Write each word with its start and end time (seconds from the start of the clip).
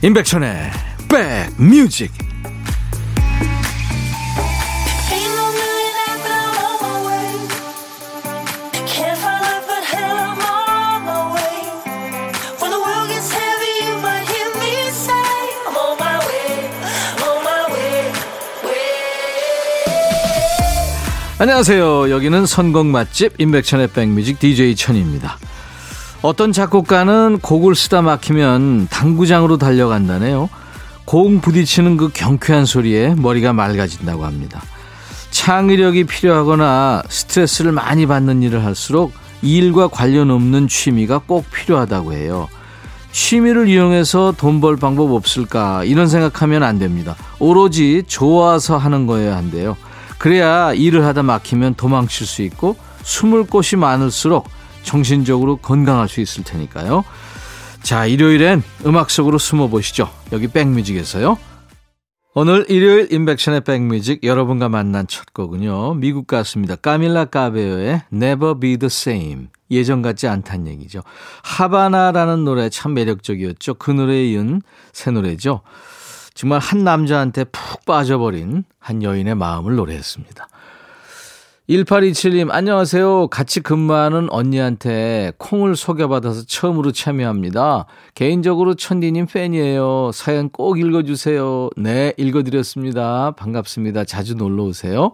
임백천의 0.00 0.70
백뮤직 1.08 2.12
안녕하세요. 21.40 22.10
여기는 22.10 22.46
선곡 22.46 22.86
맛집 22.86 23.40
임백천의 23.40 23.88
백뮤직 23.88 24.38
DJ 24.38 24.76
천입니다. 24.76 25.38
어떤 26.22 26.52
작곡가는 26.52 27.38
곡을 27.40 27.74
쓰다 27.74 28.02
막히면 28.02 28.88
당구장으로 28.90 29.56
달려간다네요. 29.56 30.48
공 31.04 31.40
부딪히는 31.40 31.96
그 31.96 32.10
경쾌한 32.12 32.66
소리에 32.66 33.14
머리가 33.14 33.52
맑아진다고 33.52 34.24
합니다. 34.24 34.60
창의력이 35.30 36.04
필요하거나 36.04 37.02
스트레스를 37.08 37.72
많이 37.72 38.06
받는 38.06 38.42
일을 38.42 38.64
할수록 38.64 39.12
일과 39.40 39.88
관련 39.88 40.30
없는 40.30 40.68
취미가 40.68 41.20
꼭 41.26 41.46
필요하다고 41.50 42.12
해요. 42.12 42.48
취미를 43.12 43.68
이용해서 43.68 44.34
돈 44.36 44.60
벌 44.60 44.76
방법 44.76 45.12
없을까 45.12 45.84
이런 45.84 46.08
생각하면 46.08 46.62
안 46.62 46.78
됩니다. 46.78 47.14
오로지 47.38 48.02
좋아서 48.06 48.76
하는 48.76 49.06
거여야 49.06 49.36
한대요. 49.36 49.76
그래야 50.18 50.72
일을 50.74 51.04
하다 51.04 51.22
막히면 51.22 51.74
도망칠 51.74 52.26
수 52.26 52.42
있고 52.42 52.76
숨을 53.02 53.44
곳이 53.44 53.76
많을수록 53.76 54.48
정신적으로 54.88 55.58
건강할 55.58 56.08
수 56.08 56.22
있을 56.22 56.44
테니까요. 56.44 57.04
자, 57.82 58.06
일요일엔 58.06 58.62
음악 58.86 59.10
속으로 59.10 59.36
숨어 59.36 59.68
보시죠. 59.68 60.10
여기 60.32 60.48
백뮤직에서요. 60.48 61.36
오늘 62.34 62.64
일요일 62.70 63.12
인백션의 63.12 63.62
백뮤직 63.64 64.24
여러분과 64.24 64.70
만난 64.70 65.06
첫 65.06 65.34
곡은요. 65.34 65.94
미국 65.94 66.26
가수입니다. 66.26 66.76
까밀라 66.76 67.26
까베요의 67.26 68.02
Never 68.10 68.58
Be 68.58 68.78
the 68.78 68.86
Same. 68.86 69.48
예전 69.70 70.00
같지 70.00 70.26
않다는 70.26 70.68
얘기죠. 70.68 71.02
하바나라는 71.42 72.44
노래 72.44 72.70
참 72.70 72.94
매력적이었죠. 72.94 73.74
그 73.74 73.90
노래에 73.90 74.28
이은 74.28 74.62
새 74.94 75.10
노래죠. 75.10 75.60
정말 76.32 76.60
한 76.60 76.84
남자한테 76.84 77.44
푹 77.44 77.84
빠져버린 77.84 78.64
한 78.78 79.02
여인의 79.02 79.34
마음을 79.34 79.74
노래했습니다. 79.74 80.48
1827님, 81.68 82.48
안녕하세요. 82.50 83.28
같이 83.28 83.60
근무하는 83.60 84.28
언니한테 84.30 85.32
콩을 85.36 85.76
소개받아서 85.76 86.44
처음으로 86.46 86.92
참여합니다. 86.92 87.84
개인적으로 88.14 88.74
천디님 88.74 89.26
팬이에요. 89.26 90.10
사연 90.14 90.48
꼭 90.48 90.80
읽어주세요. 90.80 91.68
네, 91.76 92.14
읽어드렸습니다. 92.16 93.32
반갑습니다. 93.32 94.04
자주 94.04 94.34
놀러 94.34 94.62
오세요. 94.64 95.12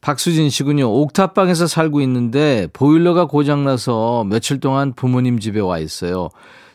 박수진 0.00 0.48
씨군요. 0.48 0.92
옥탑방에서 0.92 1.66
살고 1.66 2.00
있는데 2.02 2.68
보일러가 2.72 3.26
고장나서 3.26 4.26
며칠 4.28 4.60
동안 4.60 4.92
부모님 4.92 5.40
집에 5.40 5.58
와 5.58 5.80
있어요. 5.80 6.28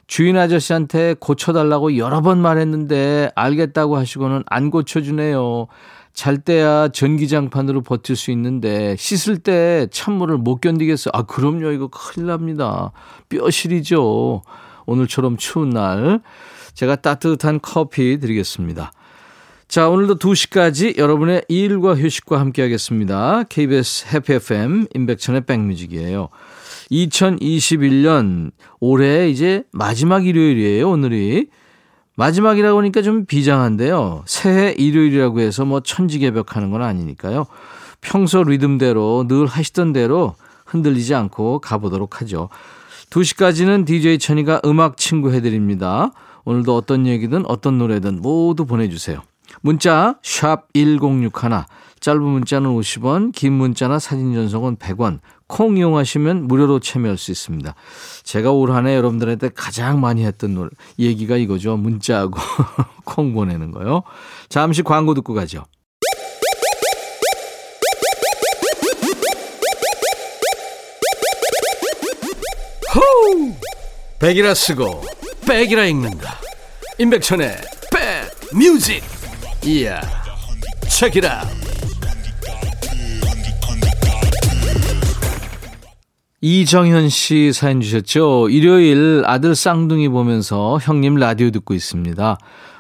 주인 0.08 0.36
아저씨한테 0.36 1.16
고쳐달라고 1.20 1.96
여러 1.96 2.22
번 2.22 2.42
말했는데 2.42 3.32
알겠다고 3.36 3.96
하시고는 3.96 4.44
안 4.48 4.72
고쳐주네요. 4.72 5.68
잘 6.14 6.38
때야 6.38 6.90
전기장판으로 6.90 7.82
버틸 7.82 8.16
수 8.16 8.32
있는데 8.32 8.96
씻을 8.98 9.38
때 9.38 9.88
찬물을 9.92 10.38
못 10.38 10.60
견디겠어. 10.62 11.12
아, 11.14 11.24
그럼요. 11.24 11.72
이거 11.72 11.88
큰일 11.88 12.28
납니다. 12.28 12.92
뼈 13.30 13.50
시리죠. 13.50 14.42
오늘처럼 14.86 15.38
추운 15.38 15.70
날 15.70 16.22
제가 16.74 16.98
따뜻한 16.98 17.60
커피 17.62 18.20
드리겠습니다. 18.20 18.92
자, 19.68 19.88
오늘도 19.88 20.16
2시까지 20.16 20.98
여러분의 20.98 21.44
일과 21.48 21.96
휴식과 21.96 22.40
함께 22.40 22.64
하겠습니다. 22.64 23.44
KBS 23.44 24.16
해피 24.16 24.34
FM 24.34 24.88
임백천의 24.96 25.42
백뮤직이에요. 25.46 26.30
2021년 26.92 28.52
올해 28.80 29.30
이제 29.30 29.64
마지막 29.72 30.26
일요일이에요, 30.26 30.90
오늘이. 30.90 31.50
마지막이라고 32.20 32.80
하니까 32.80 33.02
좀 33.02 33.24
비장한데요. 33.24 34.24
새해 34.26 34.74
일요일이라고 34.74 35.40
해서 35.40 35.64
뭐 35.64 35.80
천지개벽하는 35.80 36.70
건 36.70 36.82
아니니까요. 36.82 37.46
평소 38.02 38.44
리듬대로 38.44 39.26
늘 39.30 39.46
하시던 39.46 39.94
대로 39.94 40.36
흔들리지 40.66 41.16
않고 41.16 41.60
가보도록 41.60 42.20
하죠. 42.20 42.50
2시까지는 43.10 43.86
DJ 43.86 44.20
천이가 44.20 44.60
음악 44.66 44.98
친구 44.98 45.32
해드립니다. 45.32 46.12
오늘도 46.44 46.76
어떤 46.76 47.08
얘기든 47.08 47.46
어떤 47.48 47.78
노래든 47.78 48.22
모두 48.22 48.66
보내주세요. 48.66 49.22
문자 49.62 50.16
1061, 50.22 51.32
짧은 52.02 52.22
문자는 52.22 52.70
50원, 52.70 53.32
긴 53.34 53.54
문자나 53.54 53.98
사진 53.98 54.34
전송은 54.34 54.76
100원, 54.76 55.20
콩 55.50 55.78
이용하시면 55.78 56.48
무료로 56.48 56.80
참여할 56.80 57.18
수 57.18 57.32
있습니다. 57.32 57.74
제가 58.24 58.52
올 58.52 58.72
한해 58.72 58.96
여러분들한테 58.96 59.50
가장 59.50 60.00
많이 60.00 60.24
했던 60.24 60.54
노래, 60.54 60.70
얘기가 61.00 61.36
이거죠. 61.38 61.76
문자하고 61.76 62.40
콩 63.04 63.34
보내는 63.34 63.72
거요. 63.72 64.04
잠시 64.48 64.84
광고 64.84 65.16
듣고 65.16 65.34
가죠. 65.34 65.66
호우! 72.96 73.54
백이라 74.20 74.54
쓰고 74.54 75.02
백이라 75.48 75.86
읽는다. 75.86 76.38
임백천의 77.00 77.58
백 77.92 78.56
뮤직. 78.56 79.04
이야. 79.66 80.00
책이라. 80.88 81.69
이정현 86.42 87.10
씨 87.10 87.52
사연 87.54 87.82
주셨죠? 87.82 88.50
일요일 88.50 89.24
아들 89.26 89.56
쌍둥이 89.56 90.08
보면서 90.10 90.78
형님 90.82 91.16
라디오 91.16 91.52
듣고 91.52 91.74
있습니다. 91.74 92.38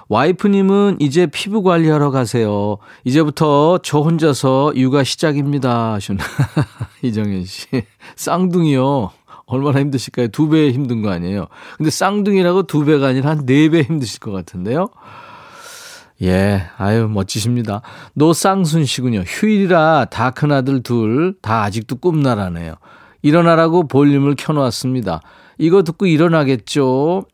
와이프님은 0.07 0.97
이제 0.99 1.27
피부 1.27 1.61
관리하러 1.61 2.09
가세요. 2.09 2.77
이제부터 3.03 3.79
저 3.83 3.99
혼자서 3.99 4.73
육아 4.75 5.03
시작입니다. 5.03 5.93
하시는 5.93 6.19
이정현 7.03 7.43
씨. 7.45 7.67
쌍둥이요. 8.15 9.11
얼마나 9.45 9.79
힘드실까요? 9.79 10.27
두 10.29 10.47
배 10.49 10.71
힘든 10.71 11.01
거 11.01 11.09
아니에요? 11.11 11.47
근데 11.77 11.89
쌍둥이라고 11.91 12.63
두 12.63 12.85
배가 12.85 13.07
아니라 13.07 13.31
한 13.31 13.45
네 13.45 13.67
배 13.69 13.81
힘드실 13.81 14.19
것 14.19 14.31
같은데요? 14.31 14.87
예, 16.21 16.63
아유, 16.77 17.07
멋지십니다. 17.07 17.81
노쌍순 18.13 18.85
씨군요. 18.85 19.23
휴일이라 19.25 20.05
다 20.11 20.31
큰 20.31 20.51
아들 20.51 20.81
둘, 20.83 21.35
다 21.41 21.63
아직도 21.63 21.95
꿈나라네요. 21.97 22.75
일어나라고 23.21 23.87
볼륨을 23.87 24.35
켜놓았습니다. 24.37 25.21
이거 25.57 25.83
듣고 25.83 26.05
일어나겠죠? 26.05 27.25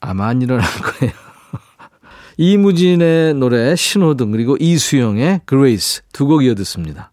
아마 0.00 0.26
안 0.28 0.42
일어날 0.42 0.66
거예요. 0.82 1.12
이무진의 2.36 3.34
노래 3.34 3.74
신호등 3.76 4.30
그리고 4.30 4.56
이수영의 4.58 5.42
Grace 5.44 6.02
두 6.12 6.26
곡 6.26 6.44
이어 6.44 6.54
듣습니다. 6.56 7.10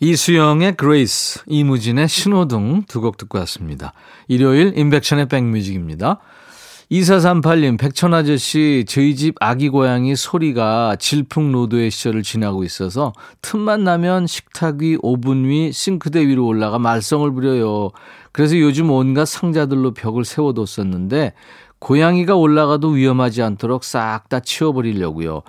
이수영의 0.00 0.76
Grace, 0.76 1.42
이무진의 1.46 2.08
신호등 2.08 2.84
두 2.88 3.00
곡 3.00 3.16
듣고 3.16 3.38
왔습니다. 3.38 3.92
일요일 4.28 4.72
인백션의 4.76 5.26
백뮤직입니다. 5.28 6.20
2438님, 6.90 7.78
백천아저씨, 7.78 8.86
저희 8.88 9.14
집 9.14 9.34
아기 9.40 9.68
고양이 9.68 10.16
소리가 10.16 10.96
질풍노도의 10.96 11.90
시절을 11.90 12.22
지나고 12.22 12.64
있어서 12.64 13.12
틈만 13.42 13.84
나면 13.84 14.26
식탁 14.26 14.78
위, 14.80 14.96
오븐 15.02 15.46
위, 15.46 15.70
싱크대 15.70 16.26
위로 16.26 16.46
올라가 16.46 16.78
말썽을 16.78 17.32
부려요. 17.32 17.90
그래서 18.32 18.58
요즘 18.58 18.90
온갖 18.90 19.26
상자들로 19.26 19.92
벽을 19.92 20.24
세워뒀었는데, 20.24 21.34
고양이가 21.78 22.34
올라가도 22.36 22.88
위험하지 22.88 23.42
않도록 23.42 23.84
싹 23.84 24.28
다 24.30 24.40
치워버리려고요. 24.40 25.42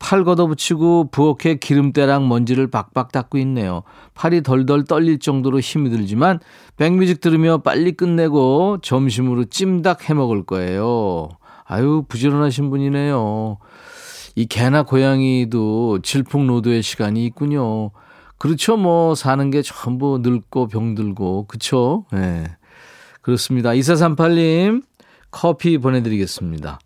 팔 0.00 0.24
걷어붙이고 0.24 1.10
부엌에 1.12 1.56
기름때랑 1.60 2.26
먼지를 2.26 2.68
박박 2.68 3.12
닦고 3.12 3.38
있네요. 3.38 3.82
팔이 4.14 4.42
덜덜 4.42 4.84
떨릴 4.84 5.20
정도로 5.20 5.60
힘이 5.60 5.90
들지만 5.90 6.40
백뮤직 6.76 7.20
들으며 7.20 7.58
빨리 7.58 7.92
끝내고 7.92 8.78
점심으로 8.82 9.44
찜닭 9.44 10.08
해 10.08 10.14
먹을 10.14 10.44
거예요. 10.44 11.28
아유, 11.64 12.04
부지런하신 12.08 12.70
분이네요. 12.70 13.58
이 14.36 14.46
개나 14.46 14.82
고양이도 14.84 16.00
질풍노도의 16.02 16.82
시간이 16.82 17.24
있군요. 17.26 17.90
그렇죠. 18.38 18.78
뭐 18.78 19.14
사는 19.14 19.50
게 19.50 19.60
전부 19.60 20.18
늙고 20.22 20.68
병들고 20.68 21.44
그쵸? 21.46 22.06
예. 22.14 22.16
네. 22.16 22.44
그렇습니다. 23.20 23.70
2438님 23.70 24.82
커피 25.30 25.76
보내드리겠습니다. 25.76 26.78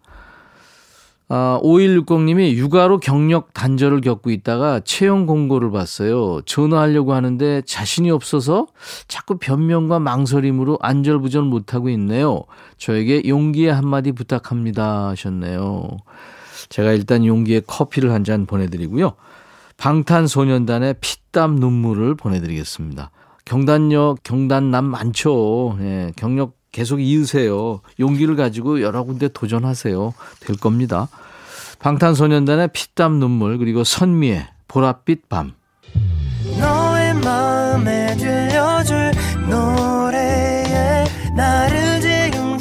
아, 1.28 1.58
5160님이 1.62 2.54
육아로 2.54 2.98
경력 3.00 3.54
단절을 3.54 4.02
겪고 4.02 4.30
있다가 4.30 4.80
채용 4.80 5.24
공고를 5.26 5.70
봤어요. 5.70 6.42
전화하려고 6.42 7.14
하는데 7.14 7.62
자신이 7.62 8.10
없어서 8.10 8.66
자꾸 9.08 9.38
변명과 9.38 10.00
망설임으로 10.00 10.78
안절부절 10.82 11.42
못하고 11.42 11.88
있네요. 11.90 12.42
저에게 12.76 13.22
용기의 13.26 13.72
한마디 13.72 14.12
부탁합니다 14.12 15.08
하셨네요. 15.08 15.96
제가 16.68 16.92
일단 16.92 17.24
용기의 17.24 17.62
커피를 17.66 18.12
한 18.12 18.24
잔 18.24 18.46
보내드리고요. 18.46 19.12
방탄소년단의 19.76 20.96
피땀 21.00 21.56
눈물을 21.56 22.14
보내드리겠습니다. 22.14 23.10
경단역, 23.44 24.22
경단남 24.22 24.84
많죠. 24.84 25.76
예, 25.80 26.12
경력 26.16 26.56
계속 26.74 27.00
이으세요. 27.00 27.80
용기를 28.00 28.34
가지고 28.34 28.82
여러 28.82 29.04
군데 29.04 29.28
도전하세요. 29.28 30.12
될 30.40 30.56
겁니다. 30.56 31.08
방탄소년단의 31.78 32.70
피땀 32.72 33.20
눈물 33.20 33.58
그리고 33.58 33.84
선미의 33.84 34.48
보랏빛 34.66 35.28
밤 35.28 35.52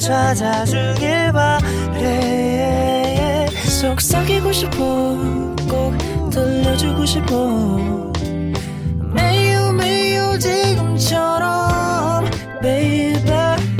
찾아주길 0.04 1.31
바래 1.31 3.48
속삭이고 3.66 4.51
싶어 4.51 4.75
꼭 5.69 5.98
들려주고 6.30 7.06
싶어 7.06 8.12
매우 9.13 9.71
매우 9.71 10.38
지금처럼 10.38 12.25
baby 12.62 13.43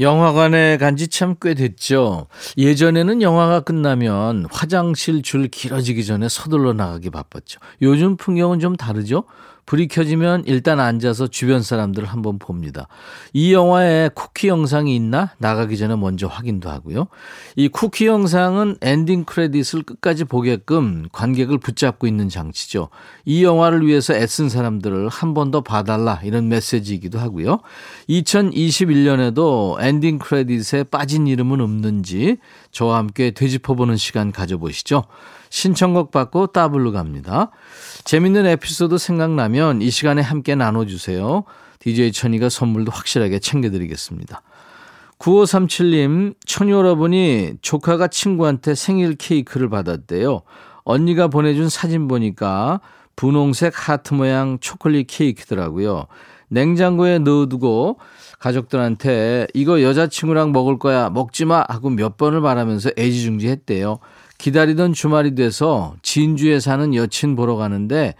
영화관에 0.00 0.76
간 0.78 0.96
지 0.96 1.08
참 1.08 1.34
꽤 1.40 1.54
됐죠. 1.54 2.26
예전에는 2.56 3.20
영화가 3.22 3.60
끝나면 3.60 4.46
화장실 4.50 5.22
줄 5.22 5.48
길어지기 5.48 6.04
전에 6.04 6.28
서둘러 6.28 6.72
나가기 6.72 7.10
바빴죠. 7.10 7.60
요즘 7.82 8.16
풍경은 8.16 8.60
좀 8.60 8.76
다르죠. 8.76 9.24
불이 9.68 9.88
켜지면 9.88 10.44
일단 10.46 10.80
앉아서 10.80 11.26
주변 11.26 11.62
사람들을 11.62 12.08
한번 12.08 12.38
봅니다. 12.38 12.88
이 13.34 13.52
영화에 13.52 14.08
쿠키 14.14 14.48
영상이 14.48 14.96
있나? 14.96 15.32
나가기 15.36 15.76
전에 15.76 15.94
먼저 15.94 16.26
확인도 16.26 16.70
하고요. 16.70 17.08
이 17.54 17.68
쿠키 17.68 18.06
영상은 18.06 18.78
엔딩 18.80 19.24
크레딧을 19.24 19.82
끝까지 19.82 20.24
보게끔 20.24 21.10
관객을 21.12 21.58
붙잡고 21.58 22.06
있는 22.06 22.30
장치죠. 22.30 22.88
이 23.26 23.44
영화를 23.44 23.86
위해서 23.86 24.14
애쓴 24.14 24.48
사람들을 24.48 25.08
한 25.10 25.34
번 25.34 25.50
더 25.50 25.60
봐달라 25.60 26.20
이런 26.24 26.48
메시지이기도 26.48 27.18
하고요. 27.18 27.60
2021년에도 28.08 29.76
엔딩 29.82 30.18
크레딧에 30.18 30.84
빠진 30.84 31.26
이름은 31.26 31.60
없는지 31.60 32.38
저와 32.70 32.98
함께 32.98 33.30
되짚어보는 33.30 33.96
시간 33.96 34.32
가져보시죠. 34.32 35.04
신청곡 35.50 36.10
받고 36.10 36.48
따블로 36.48 36.92
갑니다. 36.92 37.50
재밌는 38.04 38.46
에피소드 38.46 38.98
생각나면 38.98 39.82
이 39.82 39.90
시간에 39.90 40.22
함께 40.22 40.54
나눠주세요. 40.54 41.44
DJ 41.78 42.12
천이가 42.12 42.48
선물도 42.48 42.90
확실하게 42.92 43.38
챙겨드리겠습니다. 43.38 44.42
9537님, 45.18 46.34
천이 46.46 46.70
여러분이 46.70 47.54
조카가 47.60 48.08
친구한테 48.08 48.74
생일 48.74 49.16
케이크를 49.16 49.68
받았대요. 49.68 50.42
언니가 50.84 51.28
보내준 51.28 51.68
사진 51.68 52.08
보니까 52.08 52.80
분홍색 53.16 53.88
하트 53.88 54.14
모양 54.14 54.58
초콜릿 54.60 55.08
케이크더라고요. 55.08 56.06
냉장고에 56.48 57.18
넣어두고 57.18 57.98
가족들한테 58.38 59.46
이거 59.54 59.82
여자친구랑 59.82 60.52
먹을 60.52 60.78
거야 60.78 61.10
먹지 61.10 61.44
마 61.44 61.64
하고 61.68 61.90
몇 61.90 62.16
번을 62.16 62.40
말하면서 62.40 62.90
애지중지 62.96 63.48
했대요. 63.48 63.98
기다리던 64.38 64.92
주말이 64.92 65.34
돼서 65.34 65.94
진주에 66.02 66.60
사는 66.60 66.94
여친 66.94 67.34
보러 67.36 67.56
가는데 67.56 68.14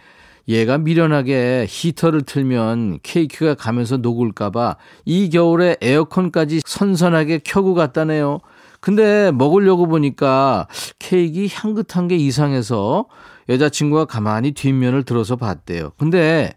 얘가 0.49 0.79
미련하게 0.79 1.67
히터를 1.69 2.23
틀면 2.23 3.01
케이크가 3.03 3.55
가면서 3.55 3.99
녹을까봐 3.99 4.77
이 5.05 5.31
겨울에 5.31 5.77
에어컨까지 5.81 6.63
선선하게 6.65 7.41
켜고 7.45 7.75
갔다네요. 7.75 8.41
근데 8.81 9.31
먹으려고 9.33 9.87
보니까 9.87 10.67
케이크 10.99 11.47
향긋한 11.53 12.09
게 12.09 12.17
이상해서 12.17 13.07
여자친구가 13.49 14.07
가만히 14.07 14.53
뒷면을 14.53 15.03
들어서 15.03 15.37
봤대요. 15.37 15.93
근데 15.99 16.53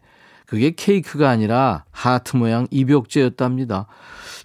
그게 0.51 0.71
케이크가 0.71 1.29
아니라 1.29 1.85
하트 1.91 2.35
모양 2.35 2.67
입욕제였답니다. 2.71 3.87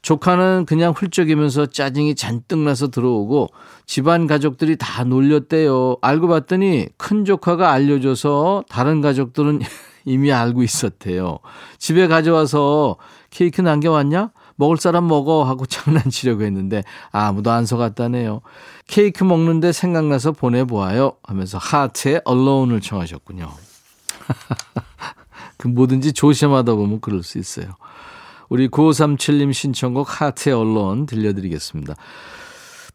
조카는 0.03 0.65
그냥 0.65 0.93
훌쩍이면서 0.97 1.67
짜증이 1.67 2.15
잔뜩 2.15 2.61
나서 2.61 2.93
들어오고 2.93 3.49
집안 3.87 4.29
가족들이 4.29 4.77
다 4.77 5.03
놀렸대요. 5.03 5.97
알고 6.01 6.29
봤더니 6.29 6.87
큰 6.97 7.25
조카가 7.25 7.73
알려줘서 7.73 8.63
다른 8.69 9.01
가족들은 9.01 9.63
이미 10.07 10.33
알고 10.33 10.63
있었대요. 10.63 11.41
집에 11.79 12.07
가져와서 12.07 12.99
케이크 13.31 13.61
남겨왔냐? 13.61 14.31
먹을 14.55 14.77
사람 14.77 15.09
먹어 15.09 15.43
하고 15.43 15.67
장난치려고 15.67 16.45
했는데 16.45 16.85
아무도 17.11 17.51
안 17.51 17.67
속았다네요. 17.67 18.43
케이크 18.87 19.25
먹는데 19.25 19.73
생각나서 19.73 20.31
보내보아요 20.31 21.17
하면서 21.25 21.59
하트의 21.59 22.21
Alone을 22.25 22.81
청하셨군요. 22.81 23.51
그 25.57 25.69
뭐든지 25.69 26.13
조심하다 26.13 26.75
보면 26.75 27.01
그럴 27.01 27.23
수 27.23 27.39
있어요. 27.39 27.69
우리 28.49 28.69
9537님 28.69 29.53
신청곡 29.53 30.21
하트의 30.21 30.55
Alone 30.55 31.07
들려드리겠습니다. 31.07 31.95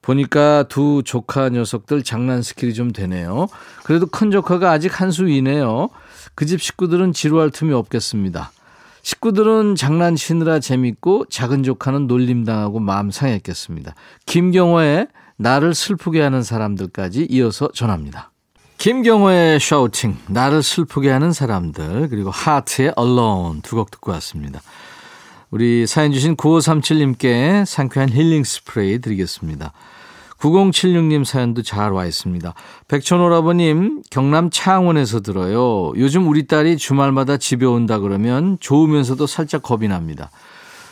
보니까 0.01 0.63
두 0.63 1.03
조카 1.05 1.49
녀석들 1.49 2.03
장난 2.03 2.41
skill이 2.41 2.73
좀 2.73 2.91
되네요. 2.91 3.47
그래도 3.83 4.07
큰 4.07 4.31
조카가 4.31 4.71
아직 4.71 4.99
한 4.99 5.11
수 5.11 5.25
위네요. 5.25 5.89
그 6.35 6.45
집 6.45 6.61
식구들은 6.61 7.13
지루할 7.13 7.51
틈이 7.51 7.73
없겠습니다. 7.73 8.51
식구들은 9.03 9.75
장난치느라 9.75 10.59
재밌고 10.59 11.25
작은 11.29 11.63
조카는 11.63 12.07
놀림당하고 12.07 12.79
마음 12.79 13.11
상했겠습니다. 13.11 13.93
김경호의 14.25 15.07
나를 15.37 15.73
슬프게 15.75 16.21
하는 16.21 16.43
사람들까지 16.43 17.27
이어서 17.29 17.69
전합니다. 17.73 18.30
김경호의 18.81 19.59
샤우팅, 19.59 20.17
나를 20.27 20.63
슬프게 20.63 21.11
하는 21.11 21.33
사람들, 21.33 22.07
그리고 22.09 22.31
하트의 22.31 22.95
Alone 22.97 23.61
두 23.61 23.75
곡 23.75 23.91
듣고 23.91 24.11
왔습니다. 24.13 24.59
우리 25.51 25.85
사연 25.85 26.11
주신 26.11 26.35
9537님께 26.35 27.63
상쾌한 27.65 28.09
힐링 28.09 28.43
스프레이 28.43 28.97
드리겠습니다. 28.97 29.71
9076님 30.39 31.25
사연도 31.25 31.61
잘 31.61 31.91
와 31.91 32.07
있습니다. 32.07 32.55
백천오라버님, 32.87 34.01
경남 34.09 34.49
창원에서 34.49 35.19
들어요. 35.19 35.91
요즘 35.97 36.27
우리 36.27 36.47
딸이 36.47 36.77
주말마다 36.77 37.37
집에 37.37 37.67
온다 37.67 37.99
그러면 37.99 38.57
좋으면서도 38.61 39.27
살짝 39.27 39.61
겁이 39.61 39.89
납니다. 39.89 40.31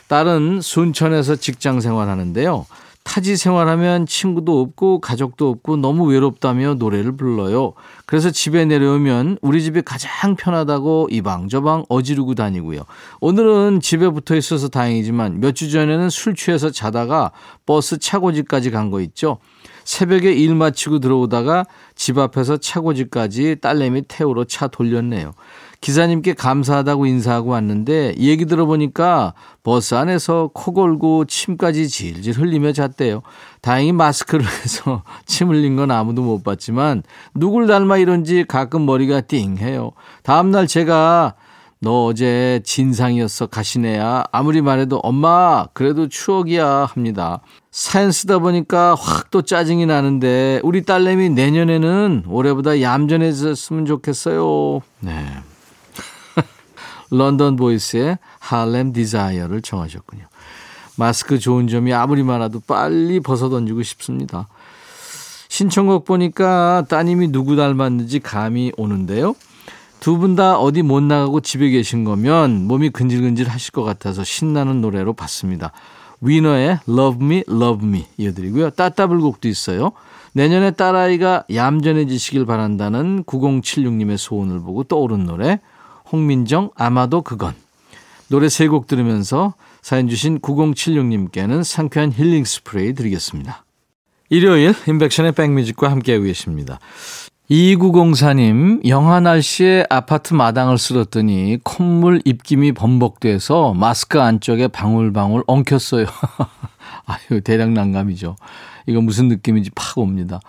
딸은 0.10 0.62
순천에서 0.62 1.38
직장 1.38 1.82
생활하는데요. 1.82 2.68
타지 3.04 3.38
생활하면 3.38 4.06
친구도 4.06 4.62
없고 4.62 5.00
가족도 5.02 5.50
없고 5.50 5.78
너무 5.78 6.06
외롭다며 6.06 6.76
노래를 6.76 7.16
불러요. 7.18 7.74
그래서 8.06 8.30
집에 8.30 8.66
내려오면 8.66 9.40
우리 9.42 9.64
집이 9.64 9.82
가장 9.82 10.36
편하다고 10.36 11.08
이방저방 11.10 11.86
어지르고 11.90 12.36
다니고요. 12.36 12.82
오늘은 13.20 13.80
집에 13.82 14.08
붙어 14.10 14.36
있어서 14.36 14.68
다행이지만 14.68 15.40
몇 15.40 15.54
주 15.54 15.72
전에는 15.72 16.10
술 16.12 16.36
취해서 16.36 16.70
자다가 16.70 17.32
버스 17.66 17.98
차고지까지 17.98 18.70
간 18.72 18.92
거 18.92 19.02
있죠. 19.02 19.38
새벽에 19.86 20.32
일 20.32 20.54
마치고 20.56 21.00
들어오다가 21.00 21.66
집 21.96 22.18
앞에서 22.20 22.58
차고지까지 22.58 23.58
딸내미 23.60 24.04
태우러 24.08 24.44
차 24.44 24.68
돌렸네요. 24.68 25.34
기사님께 25.82 26.34
감사하다고 26.34 27.06
인사하고 27.06 27.52
왔는데 27.52 28.16
얘기 28.18 28.46
들어보니까 28.46 29.34
버스 29.64 29.96
안에서 29.96 30.50
코 30.54 30.74
골고 30.74 31.26
침까지 31.26 31.88
질질 31.88 32.34
흘리며 32.34 32.74
잤대요. 32.74 33.22
다행히 33.62 33.94
마스크를 33.94 34.46
해서 34.64 35.04
침 35.26 35.50
흘린 35.50 35.76
건 35.76 35.92
아무도 35.92 36.22
못 36.22 36.44
봤지만 36.44 37.04
누굴 37.34 37.68
닮아 37.68 37.98
이런지 37.98 38.44
가끔 38.48 38.86
머리가 38.86 39.22
띵해요. 39.22 39.92
다음날 40.24 40.68
제가 40.68 41.36
너 41.82 42.08
어제 42.08 42.60
진상이었어 42.66 43.48
가시네야 43.48 44.26
아무리 44.34 44.62
말해도 44.62 44.98
엄마 44.98 45.66
그래도 45.74 46.10
추억이야 46.10 46.68
합니다. 46.90 47.40
사연 47.72 48.12
쓰다 48.12 48.40
보니까 48.40 48.96
확 48.96 49.30
또 49.32 49.44
짜증이 49.44 49.86
나는데 49.86 50.60
우리 50.64 50.84
딸내미 50.84 51.30
내년에는 51.30 52.24
올해보다 52.28 52.82
얌전해졌으면 52.82 53.86
좋겠어요. 53.86 54.82
네. 55.02 55.14
런던 57.12 57.56
보이스의 57.56 58.18
Harlem 58.40 58.94
Desire를 58.94 59.62
청하셨군요. 59.62 60.24
마스크 60.98 61.40
좋은 61.40 61.68
점이 61.68 61.94
아무리 61.94 62.24
많아도 62.24 62.60
빨리 62.60 63.20
벗어던지고 63.20 63.84
싶습니다. 63.84 64.48
신청곡 65.48 66.06
보니까 66.06 66.86
따님이 66.90 67.30
누구 67.32 67.56
닮았는지 67.56 68.20
감이 68.20 68.74
오는데요. 68.78 69.36
두 70.00 70.18
분 70.18 70.36
다 70.36 70.58
어디 70.58 70.82
못 70.82 71.02
나가고 71.04 71.42
집에 71.42 71.70
계신 71.70 72.04
거면 72.06 72.68
몸이 72.68 72.90
근질근질 72.90 73.50
하실 73.50 73.72
것 73.72 73.84
같아서 73.84 74.24
신나는 74.24 74.80
노래로 74.82 75.14
봤습니다. 75.14 75.72
위너의 76.22 76.80
Love 76.88 77.26
Me, 77.26 77.44
Love 77.50 77.88
Me 77.88 78.06
이어드리고요. 78.18 78.70
따따블곡도 78.72 79.48
있어요. 79.48 79.92
내년에 80.34 80.72
딸아이가 80.72 81.46
얌전해지시길 81.54 82.46
바란다는 82.46 83.24
9076님의 83.24 84.18
소원을 84.18 84.60
보고 84.62 84.84
떠오른 84.84 85.26
노래 85.26 85.60
홍민정 86.12 86.72
아마도 86.76 87.22
그건 87.22 87.54
노래 88.30 88.48
세 88.50 88.68
곡 88.68 88.88
들으면서 88.88 89.56
사연 89.82 90.08
주신 90.08 90.40
9076님께는 90.40 91.64
상쾌한 91.64 92.12
힐링 92.12 92.44
스프레이 92.46 92.94
드리겠습니다. 92.94 93.66
일요일 94.30 94.76
인백션의 94.88 95.32
백뮤직과 95.32 95.90
함께하고 95.90 96.26
계십니다. 96.26 96.80
2904님, 97.50 98.88
영하 98.88 99.20
날씨에 99.20 99.88
아파트 99.90 100.36
마당을 100.36 100.78
쓸었더니 100.78 101.58
콧물 101.64 102.22
입김이 102.24 102.74
범벅돼서 102.74 103.74
마스크 103.74 104.22
안쪽에 104.22 104.68
방울방울 104.68 105.44
엉켰어요. 105.48 106.06
아유, 107.08 107.42
대략 107.42 107.72
난감이죠. 107.72 108.36
이거 108.86 109.02
무슨 109.02 109.30
느낌인지 109.30 109.72
팍 109.74 109.98
옵니다. 109.98 110.40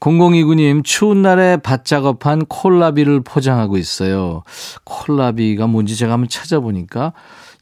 0029님, 0.00 0.84
추운 0.84 1.22
날에 1.22 1.56
밭 1.56 1.84
작업한 1.84 2.44
콜라비를 2.46 3.20
포장하고 3.20 3.76
있어요. 3.76 4.42
콜라비가 4.84 5.66
뭔지 5.66 5.96
제가 5.96 6.12
한번 6.12 6.28
찾아보니까 6.28 7.12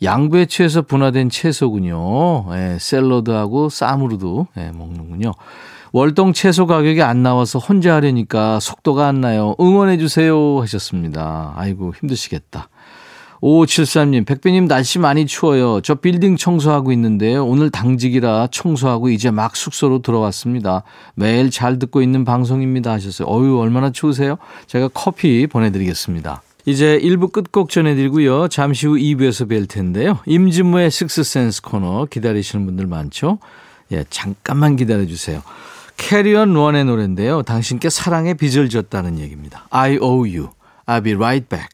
양배추에서 0.03 0.83
분화된 0.83 1.31
채소군요. 1.31 2.47
예, 2.55 2.76
샐러드하고 2.81 3.69
쌈으로도 3.69 4.49
예, 4.59 4.71
먹는군요. 4.75 5.33
월동 5.93 6.33
채소 6.33 6.67
가격이 6.67 7.03
안 7.03 7.23
나와서 7.23 7.61
혼자 7.61 7.95
하려니까 7.95 8.59
속도가 8.59 9.07
안 9.07 9.21
나요. 9.21 9.55
응원해 9.61 9.97
주세요 9.97 10.61
하셨습니다. 10.61 11.53
아이고 11.55 11.95
힘드시겠다. 11.95 12.69
5573님, 13.45 14.25
백배님 14.25 14.67
날씨 14.67 14.99
많이 14.99 15.27
추워요. 15.27 15.83
저 15.83 15.95
빌딩 15.97 16.39
청소하고 16.39 16.93
있는데 16.93 17.37
오늘 17.37 17.69
당직이라 17.69 18.49
청소하고 18.51 19.11
이제 19.11 19.31
막 19.31 19.55
숙소로 19.55 20.01
들어왔습니다. 20.01 20.83
매일 21.15 21.51
잘 21.51 21.79
듣고 21.79 22.01
있는 22.01 22.25
방송입니다 22.25 22.91
하셨어요. 22.93 23.29
어유 23.29 23.59
얼마나 23.59 23.93
추우세요? 23.93 24.39
제가 24.67 24.89
커피 24.95 25.47
보내드리겠습니다. 25.47 26.41
이제 26.65 26.99
1부 27.03 27.33
끝곡 27.33 27.69
전해드리고요. 27.69 28.49
잠시 28.49 28.87
후 28.87 28.95
2부에서 28.95 29.47
뵐 29.47 29.67
텐데요. 29.67 30.21
임진무의 30.25 30.91
식스센스 30.91 31.61
코너 31.61 32.07
기다리시는 32.07 32.65
분들 32.65 32.87
많죠? 32.87 33.41
예, 33.93 34.07
잠깐만 34.09 34.77
기다려주세요. 34.77 35.43
캐리 35.99 36.35
앤 36.35 36.57
론의 36.57 36.87
노래인데요. 36.87 37.43
당신께 37.43 37.91
사랑의 37.91 38.35
빚을 38.39 38.71
졌다는 38.71 39.19
얘기입니다. 39.19 39.67
I 39.69 39.99
owe 39.99 40.35
you. 40.35 40.49
I'll 40.87 41.05
be 41.05 41.13
right 41.13 41.47
back. 41.47 41.74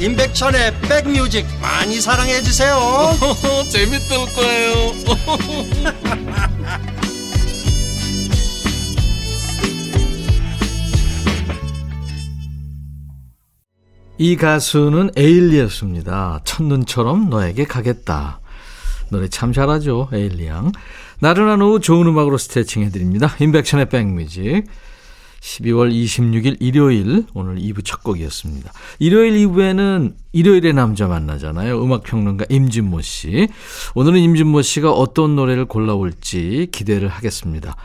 임백천의 0.00 0.80
백뮤직 0.82 1.46
많이 1.60 2.00
사랑해 2.00 2.40
주세요 2.42 2.76
재밌을 3.70 4.16
거예요 4.34 4.92
이 14.18 14.36
가수는 14.36 15.10
에일리였습니다. 15.14 16.40
첫눈처럼 16.44 17.28
너에게 17.28 17.64
가겠다. 17.64 18.40
노래 19.10 19.28
참 19.28 19.52
잘하죠, 19.52 20.08
에일리 20.12 20.46
양. 20.46 20.72
나른한 21.20 21.60
오후 21.60 21.80
좋은 21.80 22.06
음악으로 22.06 22.38
스트레칭 22.38 22.82
해드립니다. 22.82 23.34
인백션의 23.40 23.90
백뮤직. 23.90 24.64
12월 25.46 25.92
26일 25.92 26.56
일요일 26.58 27.24
오늘 27.32 27.56
2부 27.56 27.84
첫 27.84 28.02
곡이었습니다. 28.02 28.72
일요일 28.98 29.34
2부에는 29.46 30.14
일요일의 30.32 30.74
남자 30.74 31.06
만나잖아요. 31.06 31.82
음악평론가 31.82 32.46
임진모 32.48 33.00
씨. 33.02 33.48
오늘은 33.94 34.18
임진모 34.18 34.62
씨가 34.62 34.90
어떤 34.90 35.36
노래를 35.36 35.66
골라올지 35.66 36.68
기대를 36.72 37.08
하겠습니다. 37.08 37.76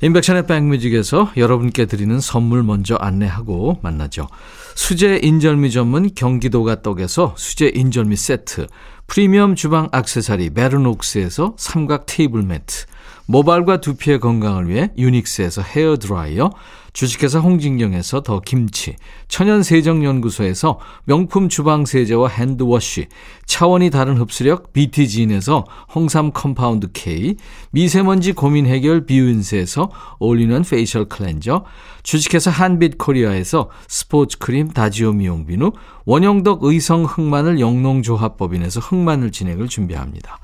인백션의 0.00 0.46
백뮤직에서 0.46 1.32
여러분께 1.36 1.86
드리는 1.86 2.18
선물 2.20 2.62
먼저 2.62 2.96
안내하고 2.96 3.78
만나죠. 3.82 4.26
수제 4.74 5.20
인절미 5.22 5.70
전문 5.70 6.10
경기도가 6.14 6.82
떡에서 6.82 7.34
수제 7.36 7.72
인절미 7.74 8.16
세트, 8.16 8.66
프리미엄 9.06 9.54
주방 9.54 9.88
악세사리 9.92 10.50
메르녹스에서 10.54 11.54
삼각 11.58 12.06
테이블 12.06 12.42
매트, 12.42 12.86
모발과 13.26 13.80
두피의 13.80 14.20
건강을 14.20 14.68
위해 14.68 14.90
유닉스에서 14.96 15.62
헤어 15.62 15.96
드라이어, 15.96 16.50
주식회사 16.92 17.40
홍진경에서 17.40 18.22
더 18.22 18.40
김치, 18.40 18.94
천연세정연구소에서 19.26 20.78
명품 21.04 21.48
주방세제와 21.48 22.28
핸드워시, 22.28 23.08
차원이 23.46 23.90
다른 23.90 24.16
흡수력 24.16 24.72
BTG인에서 24.72 25.64
홍삼 25.92 26.30
compound 26.30 26.92
K, 26.92 27.34
미세먼지 27.72 28.32
고민 28.32 28.66
해결 28.66 29.06
비윤세에서 29.06 29.90
올리는 30.20 30.62
facial 30.62 31.06
cleanser, 31.06 31.64
주식회사 32.04 32.52
한빛코리아에서 32.52 33.70
스포츠 33.88 34.38
크림 34.38 34.68
다지오 34.68 35.14
미용 35.14 35.46
비누, 35.46 35.72
원형덕 36.04 36.62
의성 36.62 37.04
흑마늘 37.04 37.58
영농조합법인에서 37.58 38.78
흑마늘 38.78 39.32
진액을 39.32 39.66
준비합니다. 39.66 40.38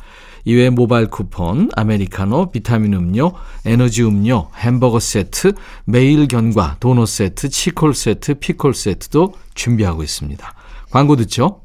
이외에 0.44 0.70
모바일 0.70 1.08
쿠폰, 1.08 1.70
아메리카노, 1.76 2.50
비타민 2.50 2.94
음료, 2.94 3.32
에너지 3.64 4.02
음료, 4.02 4.48
햄버거 4.56 5.00
세트, 5.00 5.52
매일 5.84 6.28
견과, 6.28 6.76
도넛 6.80 7.08
세트, 7.08 7.48
치콜 7.48 7.94
세트, 7.94 8.34
피콜 8.34 8.74
세트도 8.74 9.34
준비하고 9.54 10.02
있습니다. 10.02 10.54
광고 10.90 11.16
듣죠? 11.16 11.60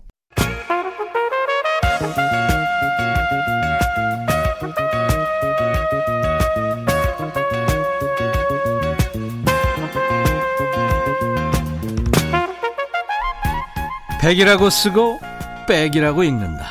백이라고 14.21 14.71
쓰고 14.71 15.19
백이라고 15.67 16.23
읽는다. 16.23 16.65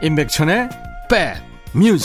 임백천의 0.00 0.83
백뮤 1.08 1.98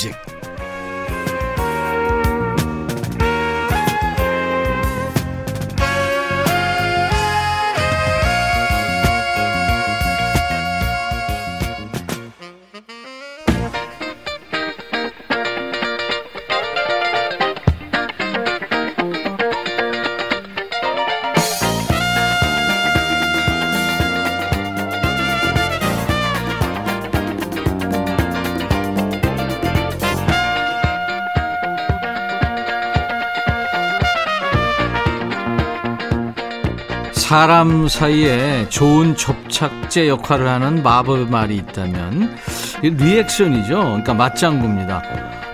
사람 37.50 37.88
사이에 37.88 38.70
좋은 38.70 39.18
접착제 39.18 40.08
역할을 40.08 40.48
하는 40.48 40.84
마법 40.84 41.32
말이 41.32 41.56
있다면 41.56 42.38
리액션이죠. 42.84 43.74
그러니까 43.74 44.14
맞장구입니다. 44.14 45.02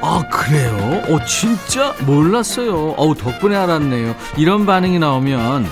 아 0.01 0.23
그래요? 0.29 1.03
어 1.07 1.23
진짜 1.23 1.95
몰랐어요. 2.05 2.95
어우 2.97 3.15
덕분에 3.15 3.55
알았네요. 3.55 4.13
이런 4.35 4.65
반응이 4.65 4.99
나오면 4.99 5.65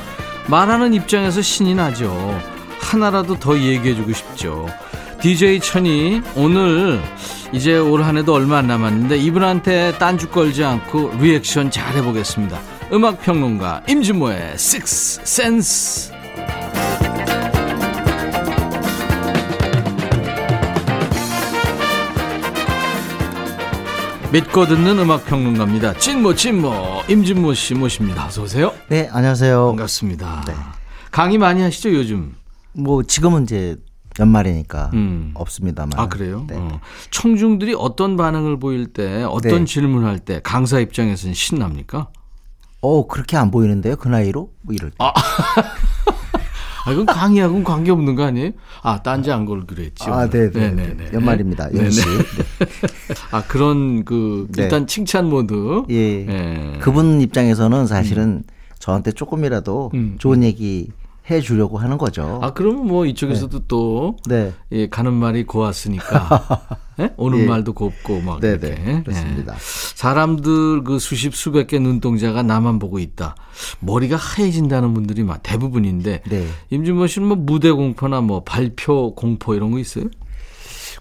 말하는 0.47 0.93
입장에서 0.93 1.41
신이 1.41 1.75
나죠. 1.75 2.39
하나라도 2.79 3.37
더 3.37 3.59
얘기해주고 3.59 4.13
싶죠. 4.13 4.69
DJ 5.19 5.59
천이 5.59 6.21
오늘 6.37 7.01
이제 7.51 7.77
올 7.77 8.01
한해도 8.01 8.33
얼마 8.33 8.59
안 8.59 8.67
남았는데 8.67 9.17
이분한테 9.17 9.97
딴주 9.97 10.29
걸지 10.29 10.63
않고 10.63 11.15
리액션 11.19 11.69
잘 11.69 11.97
해보겠습니다. 11.97 12.72
음악평론가 12.93 13.83
임진모의 13.89 14.51
Six 14.53 15.21
Sense. 15.23 16.13
믿고 24.31 24.67
듣는 24.67 24.99
음악 24.99 25.25
평론가입니다. 25.25 25.97
찐모 25.97 26.35
찐모 26.35 27.03
임진모 27.09 27.55
씨 27.55 27.73
모십니다. 27.73 28.27
어서 28.27 28.43
오세요. 28.43 28.71
네, 28.89 29.09
안녕하세요. 29.11 29.65
반갑습니다. 29.69 30.43
네. 30.47 30.53
강의 31.09 31.39
많이 31.39 31.63
하시죠 31.63 31.91
요즘? 31.95 32.35
뭐 32.73 33.01
지금은 33.01 33.43
이제 33.43 33.75
연말이니까 34.19 34.91
음. 34.93 35.31
없습니다만. 35.33 35.99
아 35.99 36.07
그래요? 36.09 36.45
네. 36.47 36.57
어. 36.57 36.79
청중들이 37.09 37.73
어떤 37.75 38.17
반응을 38.17 38.59
보일 38.59 38.85
때, 38.85 39.23
어떤 39.23 39.59
네. 39.59 39.65
질문할 39.65 40.19
때 40.19 40.41
강사 40.43 40.79
입장에서는 40.79 41.33
신납니까? 41.33 42.09
어 42.83 43.07
그렇게 43.07 43.37
안 43.37 43.49
보이는데요 43.49 43.95
그 43.95 44.09
나이로 44.09 44.51
뭐 44.61 44.75
이럴 44.75 44.91
때. 44.91 44.97
아 44.99 45.13
이건 46.91 47.05
강의하고는 47.05 47.63
관계 47.63 47.91
없는 47.91 48.15
거 48.15 48.25
아니에요? 48.25 48.51
아 48.81 49.01
딴지 49.01 49.31
안 49.31 49.45
걸기로 49.45 49.81
했지. 49.81 50.03
아. 50.09 50.27
네, 50.29 50.51
네, 50.51 50.69
네네네. 50.71 51.13
연말입니다. 51.13 51.69
네네. 51.69 51.85
연시. 51.85 52.01
아 53.31 53.41
그런 53.47 54.03
그 54.03 54.47
네. 54.51 54.63
일단 54.63 54.85
칭찬 54.85 55.29
모드. 55.29 55.83
예. 55.91 55.95
예. 55.95 56.77
그분 56.81 57.21
입장에서는 57.21 57.87
사실은 57.87 58.43
저한테 58.79 59.13
조금이라도 59.13 59.91
음. 59.93 60.15
좋은 60.19 60.43
얘기 60.43 60.89
해 61.29 61.39
주려고 61.39 61.77
하는 61.77 61.97
거죠. 61.97 62.39
아 62.41 62.51
그러면 62.51 62.85
뭐 62.85 63.05
이쪽에서도 63.05 63.59
또 63.67 64.17
네. 64.25 64.53
예, 64.73 64.89
가는 64.89 65.13
말이 65.13 65.45
고왔으니까 65.45 66.79
예? 66.99 67.13
오는 67.15 67.39
예. 67.39 67.45
말도 67.45 67.73
곱고 67.73 68.19
막 68.21 68.41
네, 68.41 68.49
이렇게 68.49 68.75
네. 68.75 69.03
그렇습니다. 69.03 69.53
예. 69.53 69.57
사람들 69.95 70.83
그 70.83 70.99
수십 70.99 71.33
수백 71.33 71.67
개 71.67 71.79
눈동자가 71.79 72.43
나만 72.43 72.77
보고 72.77 72.99
있다. 72.99 73.35
머리가 73.79 74.17
하얘진다는 74.17 74.93
분들이 74.93 75.23
막 75.23 75.41
대부분인데 75.43 76.23
네. 76.29 76.47
임준모 76.71 77.07
씨는 77.07 77.27
뭐 77.27 77.37
무대 77.37 77.71
공포나 77.71 78.19
뭐 78.19 78.43
발표 78.43 79.15
공포 79.15 79.55
이런 79.55 79.71
거 79.71 79.79
있어요? 79.79 80.05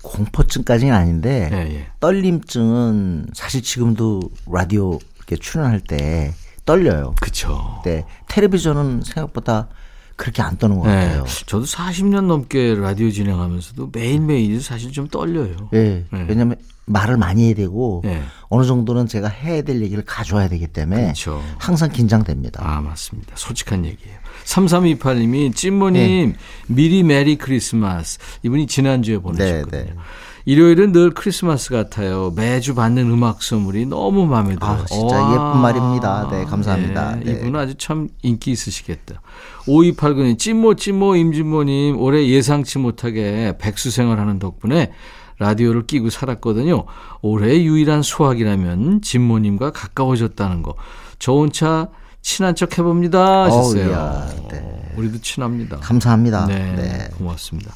공포증까지는 0.03 0.95
아닌데 0.95 1.49
예, 1.53 1.75
예. 1.75 1.87
떨림증은 1.99 3.27
사실 3.35 3.63
지금도 3.63 4.21
라디오 4.51 4.99
이렇게 5.17 5.37
출연할 5.37 5.81
때 5.81 6.33
떨려요. 6.65 7.15
그쵸. 7.21 7.81
네. 7.85 8.05
텔레비전은 8.29 9.03
생각보다 9.03 9.69
그렇게 10.17 10.43
안 10.43 10.57
떠는 10.57 10.79
것 10.79 10.87
네. 10.89 10.95
같아요. 10.95 11.25
저도 11.47 11.65
40년 11.65 12.27
넘게 12.27 12.75
라디오 12.75 13.11
진행하면서도 13.11 13.91
매일매일 13.93 14.61
사실 14.63 14.93
좀 14.93 15.09
떨려요. 15.09 15.71
예. 15.73 16.05
네. 16.11 16.27
왜냐하면 16.29 16.57
말을 16.87 17.17
많이 17.17 17.47
해야 17.47 17.55
되고 17.55 18.03
네. 18.05 18.23
어느 18.49 18.67
정도는 18.67 19.07
제가 19.07 19.29
해야 19.29 19.63
될 19.63 19.83
얘기를 19.83 20.05
가져와야 20.05 20.49
되기 20.49 20.67
때문에 20.67 21.03
그렇죠. 21.03 21.43
항상 21.59 21.91
긴장됩니다. 21.91 22.61
아, 22.65 22.81
맞습니다. 22.81 23.35
솔직한 23.37 23.85
얘기예요. 23.85 24.19
3328님이 24.45 25.55
찐모님 25.55 26.35
미리 26.67 27.03
메리 27.03 27.37
크리스마스. 27.37 28.19
이분이 28.43 28.67
지난주에 28.67 29.19
보내셨거든요. 29.19 29.85
네, 29.85 29.91
네. 29.91 29.95
일요일은 30.45 30.93
늘 30.93 31.11
크리스마스 31.11 31.71
같아요. 31.71 32.33
매주 32.35 32.75
받는 32.75 33.11
음악 33.11 33.43
선물이 33.43 33.87
너무 33.87 34.27
마음에 34.27 34.55
들어요. 34.57 34.81
아, 34.83 34.85
진짜 34.87 35.17
예쁜 35.33 35.61
말입니다. 35.61 36.29
네, 36.31 36.45
감사합니다. 36.45 37.17
네. 37.17 37.33
이분은 37.33 37.59
아주 37.59 37.75
참 37.77 38.09
인기 38.23 38.51
있으시겠다. 38.51 39.21
5289님, 39.67 40.39
찐모, 40.39 40.75
찐모, 40.75 41.17
임진모님, 41.17 42.01
올해 42.01 42.27
예상치 42.27 42.79
못하게 42.79 43.55
백수 43.59 43.91
생활하는 43.91 44.39
덕분에 44.39 44.93
라디오를 45.39 45.87
끼고 45.87 46.11
살았거든요. 46.11 46.85
올해 47.21 47.63
유일한 47.63 48.03
수확이라면 48.03 49.03
진모님과 49.03 49.73
가까워졌다는 49.73 50.63
거. 50.63 50.75
저 51.19 51.33
혼자 51.33 51.89
친한 52.21 52.55
척 52.55 52.79
해봅니다. 52.79 53.45
하셨어요. 53.45 53.89
어우야, 53.89 54.29
네. 54.51 54.93
우리도 54.97 55.21
친합니다. 55.21 55.79
감사합니다. 55.79 56.47
네, 56.47 56.75
네. 56.77 57.09
고맙습니다. 57.17 57.73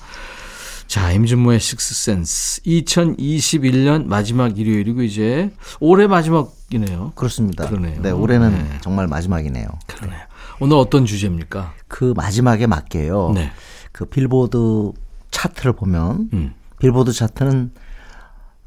자, 0.87 1.13
임준모의 1.13 1.61
식스센스. 1.61 2.63
2021년 2.63 4.07
마지막 4.07 4.59
일요일이고 4.59 5.03
이제 5.03 5.51
올해 5.81 6.07
마지막이네요. 6.07 7.13
그렇습니다. 7.15 7.69
그러네요. 7.69 8.01
네, 8.01 8.11
올해는 8.11 8.53
네. 8.53 8.79
정말 8.81 9.07
마지막이네요. 9.09 9.67
그러네요. 9.87 10.21
오늘 10.61 10.77
어떤 10.77 11.05
주제입니까? 11.05 11.75
그 11.89 12.15
마지막에 12.17 12.67
맞게요. 12.67 13.33
네. 13.35 13.51
그 13.93 14.05
빌보드 14.05 14.93
차트를 15.31 15.73
보면 15.73 16.31
음. 16.33 16.55
빌보드 16.79 17.13
차트는 17.13 17.73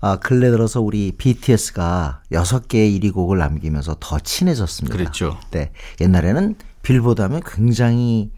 아, 0.01 0.17
근래 0.17 0.49
들어서 0.49 0.81
우리 0.81 1.11
BTS가 1.17 2.21
여섯 2.31 2.67
개의 2.67 2.99
1위 2.99 3.13
곡을 3.13 3.37
남기면서 3.37 3.97
더 3.99 4.17
친해졌습니다. 4.19 4.95
그랬죠. 4.95 5.37
네. 5.51 5.71
옛날에는 5.99 6.55
빌보드 6.83 7.21
하면 7.21 7.41
굉장히 7.45 8.31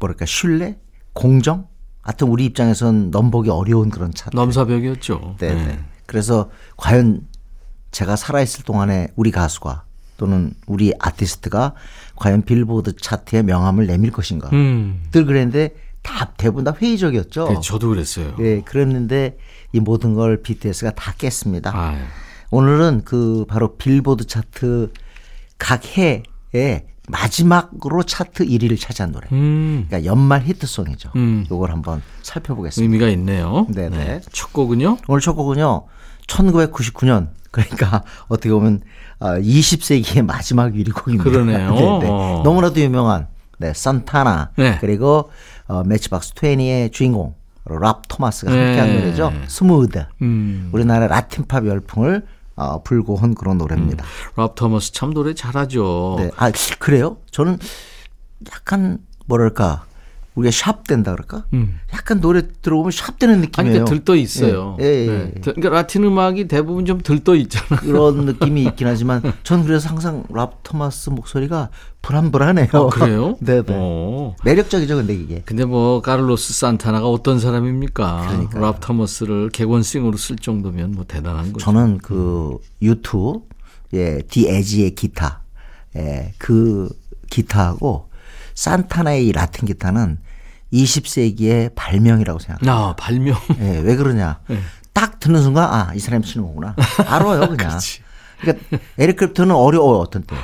뭐랄까 0.00 0.26
신뢰, 0.26 0.78
공정, 1.12 1.68
하여튼 2.02 2.28
우리 2.28 2.46
입장에선 2.46 3.10
넘보기 3.10 3.50
어려운 3.50 3.90
그런 3.90 4.12
차트. 4.12 4.36
넘사벽이었죠. 4.36 5.36
네, 5.38 5.54
네. 5.54 5.78
그래서 6.06 6.50
과연 6.76 7.26
제가 7.90 8.16
살아있을 8.16 8.64
동안에 8.64 9.08
우리 9.16 9.30
가수가 9.30 9.84
또는 10.16 10.52
우리 10.66 10.92
아티스트가 10.98 11.74
과연 12.16 12.42
빌보드 12.42 12.96
차트의 12.96 13.42
명함을 13.44 13.86
내밀 13.86 14.10
것인가. 14.10 14.48
음. 14.52 15.02
늘 15.12 15.24
그랬는데 15.24 15.74
다 16.02 16.32
대부분 16.36 16.64
다 16.64 16.74
회의적이었죠. 16.80 17.48
네, 17.48 17.60
저도 17.62 17.88
그랬어요. 17.88 18.34
예, 18.40 18.60
그랬는데 18.62 19.38
이 19.72 19.80
모든 19.80 20.14
걸 20.14 20.42
BTS가 20.42 20.92
다 20.92 21.12
깼습니다. 21.16 21.72
아, 21.74 21.96
오늘은 22.50 23.02
그 23.04 23.44
바로 23.48 23.76
빌보드 23.76 24.26
차트 24.26 24.92
각 25.58 25.82
해에 25.96 26.22
마지막으로 27.10 28.02
차트 28.02 28.46
1위를 28.46 28.80
차지한 28.80 29.12
노래. 29.12 29.28
음. 29.32 29.86
그러니까 29.88 30.10
연말 30.10 30.42
히트송이죠. 30.42 31.10
음. 31.16 31.44
이걸 31.46 31.70
한번 31.70 32.02
살펴보겠습니다. 32.22 32.84
의미가 32.90 33.10
있네요. 33.18 33.66
네네. 33.68 34.22
첫 34.32 34.52
곡은요? 34.52 34.98
오늘 35.08 35.20
첫 35.20 35.34
곡은요. 35.34 35.86
1999년 36.26 37.28
그러니까 37.50 38.04
어떻게 38.28 38.50
보면 38.50 38.80
20세기의 39.20 40.24
마지막 40.24 40.72
1위 40.72 40.94
곡입니다. 40.94 41.24
그러네요. 41.24 41.70
네, 41.74 41.98
네. 42.00 42.08
어. 42.08 42.42
너무나도 42.44 42.80
유명한 42.80 43.26
네, 43.58 43.72
산타나 43.74 44.52
네. 44.56 44.78
그리고 44.80 45.30
어, 45.66 45.82
매치박스 45.84 46.34
20의 46.34 46.92
주인공 46.92 47.34
랍 47.64 48.02
토마스가 48.08 48.50
네. 48.50 48.66
함께한 48.66 48.94
노래죠. 48.94 49.32
Smooth. 49.46 50.06
음. 50.22 50.70
우리나라 50.72 51.06
라틴 51.06 51.46
팝 51.46 51.66
열풍을 51.66 52.24
어, 52.60 52.82
불고 52.82 53.14
온 53.14 53.34
그런 53.34 53.56
노래입니다. 53.56 54.04
랍 54.36 54.54
토머스 54.54 54.92
참 54.92 55.14
노래 55.14 55.32
잘하죠. 55.34 56.16
네. 56.18 56.30
아 56.36 56.52
그래요? 56.78 57.16
저는 57.30 57.58
약간 58.52 58.98
뭐랄까 59.26 59.84
우리가 60.34 60.52
sharp 60.52 60.86
된다 60.86 61.12
그럴까? 61.12 61.44
음. 61.54 61.80
약간 61.92 62.20
노래 62.20 62.42
들어보면 62.62 62.92
sharp 62.92 63.18
되는 63.18 63.34
아니, 63.34 63.42
느낌이에요. 63.42 63.78
근데 63.78 63.90
들떠 63.90 64.16
있어요. 64.16 64.76
예, 64.80 64.84
예, 64.84 65.06
예. 65.06 65.06
네. 65.06 65.40
그러니까 65.42 65.70
라틴 65.70 66.04
음악이 66.04 66.46
대부분 66.48 66.86
좀 66.86 67.00
들떠 67.00 67.34
있잖아. 67.36 67.80
그런 67.80 68.24
느낌이 68.26 68.62
있긴 68.64 68.86
하지만 68.86 69.22
전 69.42 69.64
그래서 69.64 69.88
항상 69.88 70.24
랍 70.30 70.62
토마스 70.62 71.10
목소리가 71.10 71.70
불안불안해요. 72.02 72.68
아, 72.72 72.86
그래요? 72.88 73.36
네네. 73.40 73.64
어. 73.70 74.36
매력적이죠, 74.44 74.96
근데 74.96 75.14
이게. 75.14 75.42
근데 75.44 75.64
뭐 75.64 76.00
카를로스 76.00 76.52
산타나가 76.54 77.08
어떤 77.08 77.40
사람입니까? 77.40 78.26
그러니까요. 78.28 78.62
랍 78.62 78.80
토머스를 78.80 79.50
객원싱으로 79.50 80.16
쓸 80.16 80.36
정도면 80.36 80.92
뭐 80.92 81.04
대단한 81.06 81.52
거죠. 81.52 81.64
저는 81.64 81.98
그 81.98 82.56
유투 82.80 83.42
예, 83.94 84.22
디 84.22 84.48
에지의 84.48 84.94
기타, 84.94 85.42
예, 85.96 86.32
그 86.38 86.88
기타하고 87.28 88.09
산타나의 88.60 89.26
이 89.26 89.32
라틴 89.32 89.66
기타는 89.66 90.18
20세기의 90.70 91.74
발명이라고 91.74 92.38
생각합니다. 92.38 92.72
아 92.72 92.94
발명. 92.94 93.34
예, 93.58 93.78
왜 93.78 93.96
그러냐? 93.96 94.40
네. 94.48 94.58
딱 94.92 95.18
듣는 95.18 95.42
순간 95.42 95.72
아, 95.72 95.94
이 95.94 95.98
사람이 95.98 96.26
치는 96.26 96.46
거구나. 96.46 96.76
알아요, 97.06 97.48
그냥. 97.48 97.78
그러니까 98.38 98.78
에릭 98.98 99.16
클랩튼은 99.16 99.54
어려워요, 99.54 99.98
어떤 99.98 100.24
때. 100.24 100.36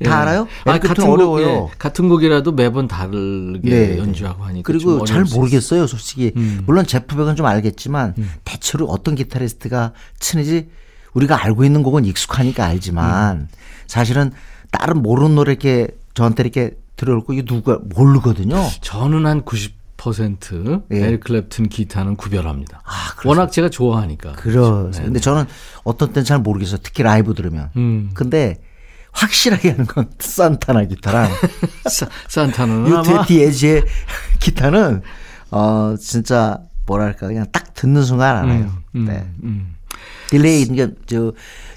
예. 0.00 0.04
다 0.04 0.22
알아요? 0.22 0.48
아, 0.64 0.78
같은 0.80 1.06
곡, 1.06 1.12
어려워요. 1.12 1.68
예, 1.70 1.76
같은 1.78 2.08
곡이라도 2.08 2.52
매번 2.52 2.88
다르게 2.88 3.70
네, 3.70 3.98
연주하고 3.98 4.42
하니까 4.42 4.66
그리고 4.66 4.98
좀잘 4.98 5.24
모르겠어요, 5.32 5.86
솔직히. 5.86 6.32
음. 6.36 6.62
물론 6.66 6.86
제프 6.86 7.14
백은 7.14 7.36
좀 7.36 7.46
알겠지만 7.46 8.14
대체로 8.42 8.86
어떤 8.86 9.14
기타리스트가 9.14 9.92
치는지 10.18 10.70
우리가 11.14 11.40
알고 11.44 11.64
있는 11.64 11.84
곡은 11.84 12.04
익숙하니까 12.04 12.64
알지만 12.66 13.36
음. 13.36 13.48
사실은 13.86 14.32
다른 14.72 15.02
모르는 15.02 15.36
노래 15.36 15.52
이렇게 15.52 15.86
저한테 16.14 16.42
이렇게 16.42 16.81
들어올고 16.96 17.32
이게 17.32 17.44
누가 17.44 17.78
모르거든요. 17.82 18.56
저는 18.80 19.26
한 19.26 19.42
90% 19.42 20.82
예. 20.92 20.96
에릭 20.96 21.24
클랩튼 21.24 21.68
기타는 21.68 22.16
구별합니다. 22.16 22.82
아? 22.84 22.92
워낙 23.24 23.50
제가 23.50 23.70
좋아하니까. 23.70 24.32
그래서 24.32 24.90
근데 24.94 25.20
저는 25.20 25.44
어떤 25.84 26.12
때는 26.12 26.24
잘 26.24 26.38
모르겠어요. 26.38 26.78
특히 26.82 27.02
라이브 27.02 27.34
들으면. 27.34 27.70
음. 27.76 28.10
근데 28.14 28.60
확실하게 29.12 29.70
하는 29.70 29.86
건 29.86 30.10
산타나 30.18 30.84
기타랑 30.84 31.30
사, 31.90 32.08
산타는 32.28 32.92
아마 32.94 33.24
디에지의 33.24 33.84
기타는 34.40 35.02
어 35.50 35.94
진짜 36.00 36.60
뭐랄까 36.86 37.26
그냥 37.26 37.46
딱 37.52 37.74
듣는 37.74 38.02
순간 38.04 38.38
알아요. 38.38 38.72
음, 38.94 39.04
네. 39.04 39.26
음. 39.42 39.76
delay 40.30 40.66
그러니까 40.66 41.00
저 41.06 41.32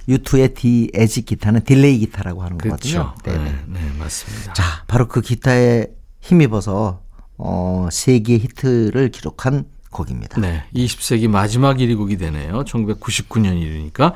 유투의 0.08 0.54
디 0.54 0.90
에지 0.94 1.24
기타는 1.24 1.64
delay 1.64 1.98
기타라고 2.00 2.44
하는 2.44 2.58
그렇죠. 2.58 3.16
거거든요. 3.16 3.44
네, 3.44 3.52
네. 3.52 3.60
네, 3.68 3.92
맞습니다. 3.98 4.54
자, 4.54 4.84
바로 4.88 5.08
그 5.08 5.22
기타에 5.22 5.88
힘입어서 6.22 7.02
어 7.38 7.90
세계 7.92 8.36
히트를 8.38 9.10
기록한 9.10 9.66
곡입니다. 9.92 10.40
네, 10.40 10.64
20세기 10.76 11.28
마지막 11.28 11.78
1위 11.78 11.98
곡이 11.98 12.18
되네요. 12.18 12.64
1999년 12.64 13.60
일이니까 13.62 14.14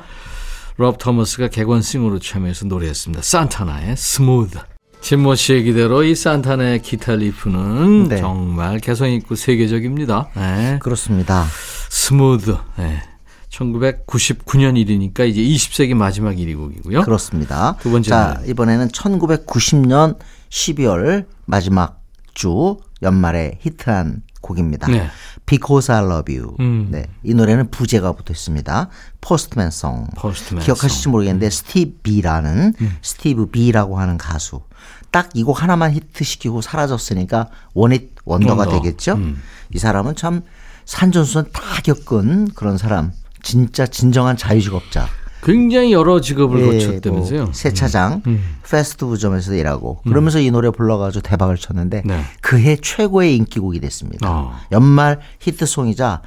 롭 0.76 0.98
토머스가 0.98 1.48
객원싱으로 1.48 2.18
참여해서 2.18 2.66
노래했습니다. 2.66 3.22
산타나의 3.22 3.96
Smooth. 3.96 4.58
진모 5.00 5.34
씨 5.34 5.64
얘기대로 5.64 6.02
이 6.02 6.14
산타나의 6.14 6.82
기타 6.82 7.16
riff는 7.16 8.08
네. 8.08 8.18
정말 8.18 8.78
개성 8.80 9.10
있고 9.10 9.34
세계적입니다. 9.34 10.28
네. 10.36 10.78
그렇습니다. 10.80 11.46
Smooth. 11.88 12.56
네. 12.76 13.02
1999년 13.50 14.76
일이니까 14.78 15.24
이제 15.24 15.40
20세기 15.42 15.94
마지막 15.94 16.32
1위 16.36 16.56
곡이고요. 16.56 17.02
그렇습니다. 17.02 17.76
두 17.80 17.90
번째 17.90 18.08
자, 18.08 18.34
노래. 18.38 18.50
이번에는 18.50 18.88
1990년 18.88 20.18
12월 20.50 21.26
마지막 21.46 22.00
주 22.34 22.78
연말에 23.02 23.58
히트한 23.60 24.22
곡입니다. 24.40 24.86
네. 24.88 25.08
Because 25.46 25.92
I 25.94 26.04
Love 26.04 26.36
You. 26.38 26.54
음. 26.60 26.88
네. 26.90 27.06
이 27.24 27.34
노래는 27.34 27.70
부제가 27.70 28.12
붙어 28.12 28.32
있습니다. 28.32 28.88
Postman 29.20 29.70
Song. 29.70 30.06
Postman 30.16 30.62
기억하실지 30.64 31.02
Song. 31.02 31.10
음. 31.10 31.12
모르겠는데 31.12 31.50
스티브 31.50 31.98
B라는 32.02 32.72
스티브 33.02 33.46
B라고 33.50 33.98
하는 33.98 34.16
가수. 34.16 34.62
딱 35.10 35.30
이 35.34 35.42
곡 35.42 35.60
하나만 35.60 35.92
히트시키고 35.92 36.60
사라졌으니까 36.60 37.48
one-hit 37.74 38.12
wonder가 38.24 38.62
wonder. 38.62 38.80
되겠죠. 38.80 39.14
음. 39.14 39.42
이 39.74 39.78
사람은 39.78 40.14
참 40.14 40.42
산전수전 40.84 41.50
다 41.52 41.60
겪은 41.82 42.50
그런 42.54 42.78
사람. 42.78 43.12
진짜 43.42 43.86
진정한 43.86 44.36
자유직업자. 44.36 45.08
굉장히 45.42 45.92
여러 45.92 46.20
직업을 46.20 46.60
예, 46.60 46.78
거쳤다면서요. 46.78 47.44
뭐 47.44 47.52
세차장, 47.52 48.22
음. 48.26 48.56
패스트푸드점에서 48.68 49.54
일하고 49.54 50.02
그러면서 50.02 50.38
이 50.38 50.50
노래 50.50 50.70
불러가지고 50.70 51.22
대박을 51.22 51.56
쳤는데 51.56 52.02
네. 52.04 52.22
그해 52.42 52.76
최고의 52.76 53.36
인기곡이 53.36 53.80
됐습니다. 53.80 54.30
어. 54.30 54.54
연말 54.70 55.20
히트송이자 55.40 56.20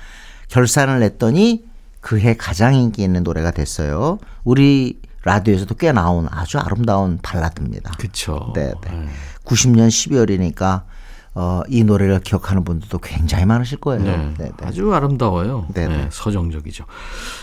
결산을 0.47 0.99
냈더니 0.99 1.63
그해 2.01 2.35
가장 2.35 2.75
인기 2.75 3.03
있는 3.03 3.23
노래가 3.23 3.51
됐어요. 3.51 4.17
우리 4.43 4.99
라디오에서도 5.23 5.73
꽤 5.75 5.91
나온 5.91 6.27
아주 6.29 6.57
아름다운 6.57 7.17
발라드입니다. 7.21 7.91
그쵸. 7.97 8.51
네, 8.55 8.73
네. 8.83 9.07
90년 9.45 9.87
12월이니까 9.87 10.83
어, 11.35 11.61
이 11.67 11.83
노래를 11.83 12.19
기억하는 12.19 12.63
분들도 12.63 12.99
굉장히 12.99 13.45
많으실 13.45 13.79
거예요. 13.79 14.03
네, 14.03 14.17
네, 14.37 14.45
네. 14.45 14.51
아주 14.61 14.93
아름다워요. 14.93 15.67
네, 15.73 15.87
네, 15.87 15.97
네. 15.97 16.09
서정적이죠. 16.11 16.85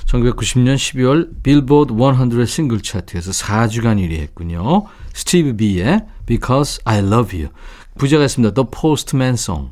1990년 0.06 0.76
12월 0.76 1.42
빌보드 1.42 1.94
100 1.94 2.46
싱글 2.46 2.80
차트에서 2.80 3.32
4주간 3.32 3.98
1위 3.98 4.12
했군요. 4.20 4.84
스티브 5.12 5.56
비의 5.56 6.06
Because 6.26 6.80
I 6.84 6.98
Love 6.98 7.40
You. 7.40 7.52
부제가 7.98 8.24
있습니다. 8.24 8.54
The 8.54 8.68
Postman 8.70 9.34
Song. 9.34 9.70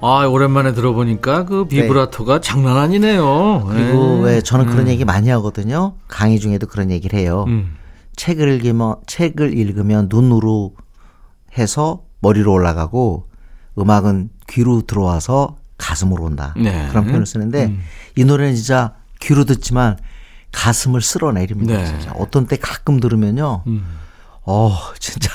아, 0.00 0.26
오랜만에 0.26 0.74
들어보니까 0.74 1.44
그 1.44 1.66
비브라토가 1.66 2.40
장난 2.40 2.76
아니네요. 2.76 3.64
그리고 3.68 4.16
네. 4.16 4.22
왜 4.24 4.40
저는 4.42 4.66
그런 4.66 4.88
얘기 4.88 5.04
많이 5.04 5.30
하거든요. 5.30 5.94
강의 6.08 6.40
중에도 6.40 6.66
그런 6.66 6.90
얘기를 6.90 7.18
해요. 7.18 7.44
음. 7.46 7.76
책을 8.16 8.48
읽으면 8.48 8.96
책을 9.06 9.56
읽으면 9.56 10.08
눈으로 10.10 10.74
해서 11.56 12.02
머리로 12.20 12.52
올라가고 12.52 13.28
음악은 13.78 14.30
귀로 14.48 14.82
들어와서 14.82 15.56
가슴으로 15.78 16.24
온다. 16.24 16.54
네. 16.56 16.86
그런 16.88 17.04
표현을 17.04 17.26
쓰는데 17.26 17.74
이 18.16 18.24
노래는 18.24 18.54
진짜 18.54 18.94
귀로 19.20 19.44
듣지만 19.44 19.96
가슴을 20.52 21.02
쓸어내립니다. 21.02 21.76
네. 21.76 21.86
진짜 21.86 22.12
어떤 22.16 22.46
때 22.46 22.56
가끔 22.56 23.00
들으면요. 23.00 23.64
음. 23.66 23.84
어, 24.46 24.76
진짜 25.00 25.30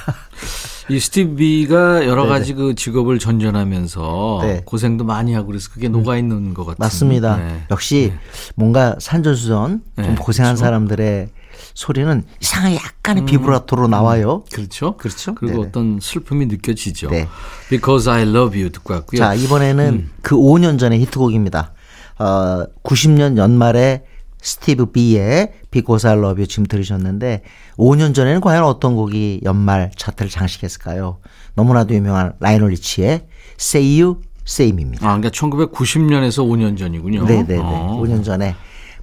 이 0.89 0.99
스티브 0.99 1.35
비가 1.35 2.05
여러 2.07 2.25
가지 2.25 2.53
그 2.53 2.73
직업을 2.75 3.19
전전하면서 3.19 4.39
네. 4.41 4.61
고생도 4.65 5.03
많이 5.03 5.33
하고 5.33 5.47
그래서 5.47 5.69
그게 5.71 5.89
녹아 5.89 6.17
있는 6.17 6.53
것 6.53 6.65
같은. 6.65 6.77
맞습니다. 6.79 7.37
네. 7.37 7.63
역시 7.69 8.13
뭔가 8.55 8.95
산전수전 8.99 9.81
좀 9.95 10.05
네, 10.05 10.15
고생한 10.15 10.53
그렇죠. 10.53 10.65
사람들의 10.65 11.29
소리는 11.73 12.23
이상하게 12.41 12.75
약간의 12.75 13.25
비브라토로 13.25 13.87
나와요. 13.87 14.43
그렇죠. 14.51 14.97
그렇죠. 14.97 15.35
그리고 15.35 15.57
네네. 15.57 15.67
어떤 15.67 15.99
슬픔이 16.01 16.45
느껴지죠. 16.45 17.09
네. 17.09 17.27
Because 17.69 18.09
I 18.09 18.23
Love 18.23 18.59
You 18.59 18.71
듣고 18.71 18.93
왔고요. 18.93 19.19
자, 19.19 19.33
이번에는 19.33 19.93
음. 19.93 20.11
그 20.21 20.35
5년 20.35 20.79
전의 20.79 20.99
히트곡입니다. 21.01 21.73
어, 22.19 22.65
90년 22.83 23.37
연말에 23.37 24.03
스티브 24.41 24.87
B의 24.91 25.51
Because 25.71 26.09
I 26.09 26.17
Love 26.17 26.41
You 26.41 26.47
지금 26.47 26.65
들으셨는데 26.65 27.43
5년 27.77 28.13
전에는 28.13 28.41
과연 28.41 28.63
어떤 28.63 28.95
곡이 28.95 29.41
연말 29.43 29.91
차트를 29.95 30.29
장식했을까요? 30.29 31.19
너무나도 31.55 31.93
유명한 31.93 32.33
라이널 32.39 32.69
리치의 32.69 33.25
Say 33.59 34.01
You, 34.01 34.21
Say 34.47 34.71
Me입니다. 34.71 35.05
아, 35.05 35.17
그러니까 35.17 35.29
1990년에서 35.29 36.47
5년 36.47 36.77
전이군요. 36.77 37.25
네 37.25 37.43
네네. 37.43 37.61
어. 37.61 37.99
5년 38.01 38.23
전에 38.23 38.55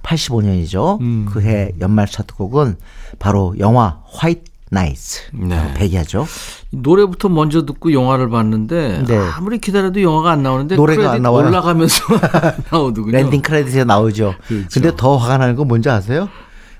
85년이죠. 0.07 0.99
음. 1.01 1.25
그해 1.31 1.71
연말 1.81 2.07
차트곡은 2.07 2.77
바로 3.19 3.55
영화 3.59 3.99
White 4.11 4.41
Nights. 4.69 5.21
네. 5.33 5.73
백야죠. 5.75 6.27
노래부터 6.71 7.29
먼저 7.29 7.65
듣고 7.65 7.93
영화를 7.93 8.29
봤는데 8.29 9.03
네. 9.07 9.17
아무리 9.17 9.59
기다려도 9.59 10.01
영화가 10.01 10.31
안 10.31 10.43
나오는데 10.43 10.75
노래가 10.75 11.11
안 11.11 11.21
나와요. 11.21 11.47
올라가면서 11.47 12.03
나오더군요. 12.71 13.13
엔딩 13.13 13.41
크레딧에 13.41 13.85
나오죠. 13.85 14.33
그렇죠. 14.45 14.67
근데 14.73 14.91
더 14.97 15.15
화가 15.15 15.37
나는 15.37 15.55
건 15.55 15.69
뭔지 15.69 15.89
아세요? 15.89 16.27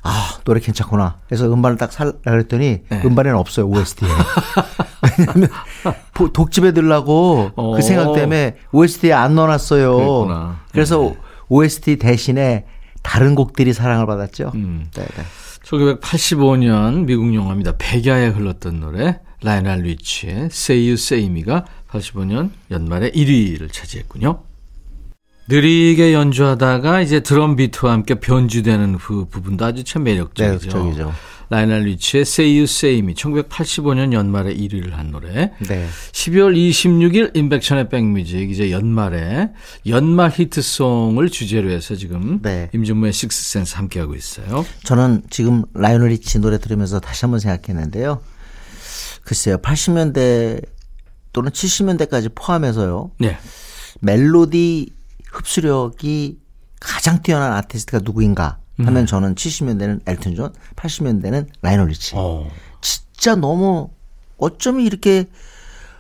아, 0.03 0.31
노래 0.43 0.59
괜찮구나. 0.59 1.17
그래서 1.27 1.45
음반을 1.51 1.77
딱 1.77 1.91
살라 1.93 2.11
그랬더니 2.25 2.81
네. 2.89 3.01
음반에는 3.05 3.37
없어요, 3.39 3.67
OST에. 3.67 4.07
왜냐면 5.19 5.49
보- 6.13 6.31
독집에 6.31 6.71
들라고 6.73 7.51
어. 7.55 7.71
그 7.75 7.81
생각 7.81 8.13
때문에 8.13 8.57
OST에 8.73 9.13
안 9.13 9.35
넣어놨어요. 9.35 9.95
그랬구나. 9.95 10.59
그래서 10.73 11.13
OST 11.49 11.97
대신에 11.97 12.65
다른 13.03 13.35
곡들이 13.35 13.73
사랑을 13.73 14.05
받았죠. 14.05 14.51
음. 14.55 14.87
네, 14.95 15.03
네. 15.03 15.23
1985년 15.63 17.05
미국 17.05 17.33
영화입니다. 17.33 17.73
백야에 17.77 18.27
흘렀던 18.27 18.79
노래 18.79 19.19
라이널 19.41 19.81
리치의 19.81 20.45
Say 20.45 20.81
You 20.81 20.93
Say 20.93 21.25
Me가 21.25 21.65
85년 21.89 22.51
연말에 22.71 23.11
1위를 23.11 23.71
차지했군요. 23.71 24.41
느리게 25.49 26.13
연주하다가 26.13 27.01
이제 27.01 27.21
드럼 27.21 27.55
비트와 27.55 27.93
함께 27.93 28.15
변주되는 28.15 28.97
그 28.97 29.25
부분도 29.25 29.65
아주 29.65 29.83
참 29.83 30.03
매력적이죠. 30.03 30.67
매력적이죠. 30.67 31.13
라이널 31.49 31.83
리치의 31.83 32.21
Say 32.21 32.51
You 32.51 32.63
Say 32.63 32.99
Me 32.99 33.13
1985년 33.13 34.11
연말에 34.13 34.53
1위를 34.53 34.91
한 34.91 35.11
노래. 35.11 35.53
네. 35.67 35.87
12월 36.11 36.55
26일 36.55 37.35
임백천의 37.35 37.89
백뮤직 37.89 38.49
이제 38.51 38.71
연말에 38.71 39.51
연말 39.87 40.31
히트송을 40.31 41.29
주제로 41.29 41.69
해서 41.69 41.95
지금 41.95 42.41
네. 42.41 42.69
임진모의 42.73 43.13
식스센스 43.13 43.75
함께 43.75 43.99
하고 43.99 44.15
있어요. 44.15 44.65
저는 44.83 45.23
지금 45.29 45.63
라이오넬 45.73 46.09
리치 46.09 46.39
노래 46.39 46.59
들으면서 46.59 46.99
다시 46.99 47.25
한번 47.25 47.39
생각했는데요. 47.39 48.21
글쎄요, 49.23 49.57
80년대 49.57 50.65
또는 51.33 51.51
70년대까지 51.51 52.31
포함해서요. 52.33 53.11
네. 53.19 53.37
멜로디 54.01 54.93
흡수력이 55.31 56.39
가장 56.79 57.21
뛰어난 57.21 57.53
아티스트가 57.53 57.99
누구인가 58.03 58.59
하면 58.85 59.05
저는 59.05 59.35
70년대는 59.35 60.01
엘튼 60.05 60.35
존, 60.35 60.53
80년대는 60.75 61.47
라이널 61.61 61.87
리치. 61.87 62.13
어. 62.15 62.47
진짜 62.81 63.35
너무 63.35 63.89
어쩌면 64.37 64.85
이렇게 64.85 65.25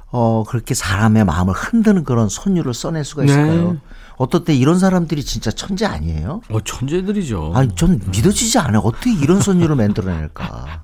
어 0.09 0.43
그렇게 0.47 0.73
사람의 0.73 1.25
마음을 1.25 1.53
흔드는 1.53 2.03
그런 2.03 2.29
선율을 2.29 2.73
써낼 2.73 3.03
수가 3.03 3.25
있을까요? 3.25 3.73
네. 3.73 3.79
어떨 4.17 4.43
때 4.43 4.55
이런 4.55 4.79
사람들이 4.79 5.23
진짜 5.23 5.51
천재 5.51 5.85
아니에요? 5.85 6.41
어, 6.49 6.59
천재들이죠. 6.61 7.51
아니 7.55 7.75
전 7.75 8.01
믿어지지 8.11 8.57
않아요. 8.59 8.79
어떻게 8.79 9.11
이런 9.13 9.41
선율을 9.41 9.75
만들어낼까? 9.75 10.83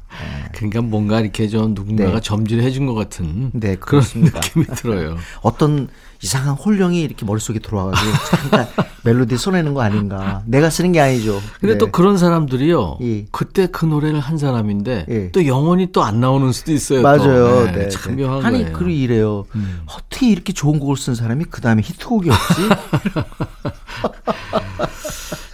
그러니까 0.53 0.81
뭔가 0.81 1.19
이렇게 1.19 1.47
좀 1.47 1.73
누군가가 1.73 2.13
네. 2.15 2.21
점질해 2.21 2.71
준 2.71 2.85
것 2.85 2.93
같은 2.93 3.49
네, 3.53 3.75
그런. 3.75 4.03
느낌이 4.13 4.65
들어요. 4.75 5.17
어떤 5.41 5.87
이상한 6.21 6.53
홀령이 6.55 7.01
이렇게 7.01 7.25
머릿속에 7.25 7.59
들어와가지고 7.59 8.11
잠깐 8.29 8.67
멜로디 9.03 9.37
써내는 9.37 9.73
거 9.73 9.81
아닌가? 9.81 10.41
내가 10.45 10.69
쓰는 10.69 10.91
게 10.93 11.01
아니죠. 11.01 11.41
근데 11.59 11.73
네. 11.73 11.77
또 11.77 11.91
그런 11.91 12.17
사람들이요. 12.17 12.99
예. 13.01 13.25
그때 13.31 13.67
그 13.67 13.85
노래를 13.85 14.19
한 14.21 14.37
사람인데 14.37 15.05
예. 15.09 15.31
또 15.31 15.45
영원히 15.47 15.91
또 15.91 16.01
안 16.03 16.19
나오는 16.21 16.51
수도 16.53 16.71
있어요. 16.71 16.99
또. 16.99 17.03
맞아요. 17.03 17.65
네, 17.65 17.71
네, 17.73 17.89
참 17.89 18.15
네. 18.15 18.23
묘한 18.23 18.45
아니 18.45 18.57
거예요. 18.59 18.69
음. 18.69 18.73
그리고 18.73 18.89
이래요. 18.91 19.45
어떻게 19.85 20.29
이렇게 20.29 20.53
좋은 20.53 20.79
곡을 20.79 20.95
쓴 20.97 21.15
사람이 21.15 21.45
그 21.49 21.59
다음에 21.61 21.81
히트곡이 21.81 22.29
없지? 22.29 22.61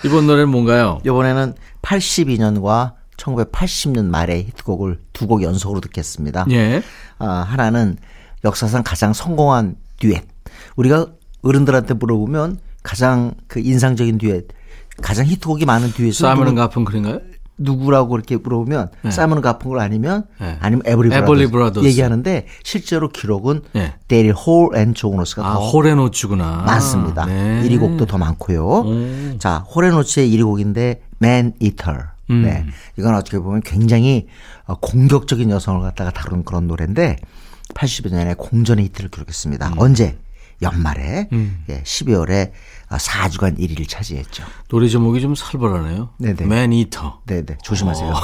이번 0.05 0.27
노래는 0.27 0.49
뭔가요? 0.49 0.99
이번에는 1.05 1.53
82년과 1.81 2.93
1980년 3.19 4.05
말에 4.05 4.39
히트곡을 4.43 4.99
두 5.13 5.27
곡 5.27 5.43
연속으로 5.43 5.81
듣겠습니다. 5.81 6.45
예. 6.51 6.81
아, 7.19 7.27
하나는 7.47 7.97
역사상 8.43 8.83
가장 8.83 9.13
성공한 9.13 9.75
듀엣. 9.99 10.23
우리가 10.77 11.07
어른들한테 11.43 11.93
물어보면 11.95 12.57
가장 12.81 13.33
그 13.47 13.59
인상적인 13.59 14.17
듀엣, 14.17 14.47
가장 15.01 15.25
히트곡이 15.25 15.65
많은 15.65 15.89
듀엣은 15.91 16.11
사이먼 16.13 16.45
누구, 16.45 16.55
가펑클인가요? 16.55 17.19
누구라고 17.57 18.15
이렇게 18.15 18.37
물어보면 18.37 18.89
사이먼 19.09 19.41
가펑클 19.41 19.79
아니면 19.79 20.23
네. 20.39 20.57
아니면 20.61 20.81
에벌리 20.85 21.09
브라더스 21.09 21.49
브라더스. 21.51 21.85
얘기하는데 21.87 22.47
실제로 22.63 23.09
기록은 23.09 23.61
네. 23.73 23.93
대릴 24.07 24.29
홀 24.31 24.62
앤 24.62 24.93
존 24.93 25.11
오츠가 25.11 25.45
아, 25.45 25.53
더 25.55 25.59
홀 25.69 25.88
앤 25.88 26.07
오츠구나. 26.07 26.63
많습니다. 26.65 27.25
네. 27.25 27.61
1위 27.67 27.79
곡도 27.79 28.05
더 28.05 28.17
많고요. 28.17 28.65
오. 28.65 29.37
자, 29.39 29.57
홀 29.75 29.89
앤 29.89 30.03
오츠의 30.03 30.31
1위 30.33 30.43
곡인데 30.45 31.01
Man 31.21 31.51
Eater. 31.61 31.97
음. 32.29 32.43
네. 32.43 32.65
이건 32.97 33.15
어떻게 33.15 33.39
보면 33.39 33.61
굉장히 33.61 34.27
어, 34.65 34.75
공격적인 34.75 35.49
여성을 35.49 35.81
갖다가 35.81 36.11
다룬 36.11 36.43
그런 36.43 36.67
노래인데 36.67 37.17
82년에 37.73 38.35
공전의 38.35 38.85
히트를 38.85 39.09
기록했습니다. 39.09 39.73
언제? 39.77 40.17
연말에 40.61 41.29
음. 41.31 41.63
예, 41.69 41.81
12월에 41.83 42.51
4주간 42.89 43.57
1위를 43.57 43.87
차지했죠. 43.87 44.43
노래 44.67 44.89
제목이 44.89 45.21
좀 45.21 45.35
살벌하네요. 45.35 46.09
네네. 46.17 46.45
Man 46.45 46.73
Eater. 46.73 47.21
네, 47.25 47.45
네. 47.45 47.57
조심하세요. 47.63 48.09
어. 48.09 48.19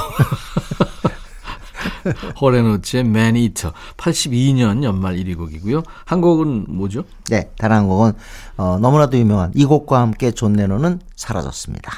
홀 2.40 2.56
앤 2.56 2.72
오츠의 2.72 3.04
Man 3.04 3.36
Eater. 3.36 3.72
82년 3.96 4.82
연말 4.82 5.16
1위 5.16 5.36
곡이고요. 5.36 5.82
한 6.04 6.20
곡은 6.20 6.66
뭐죠? 6.68 7.04
네, 7.30 7.50
다른 7.56 7.76
한 7.76 7.88
곡은 7.88 8.12
어, 8.56 8.78
너무나도 8.80 9.16
유명한 9.18 9.52
이 9.54 9.64
곡과 9.64 10.00
함께 10.00 10.30
존 10.30 10.52
레논은 10.54 11.00
사라졌습니다. 11.14 11.92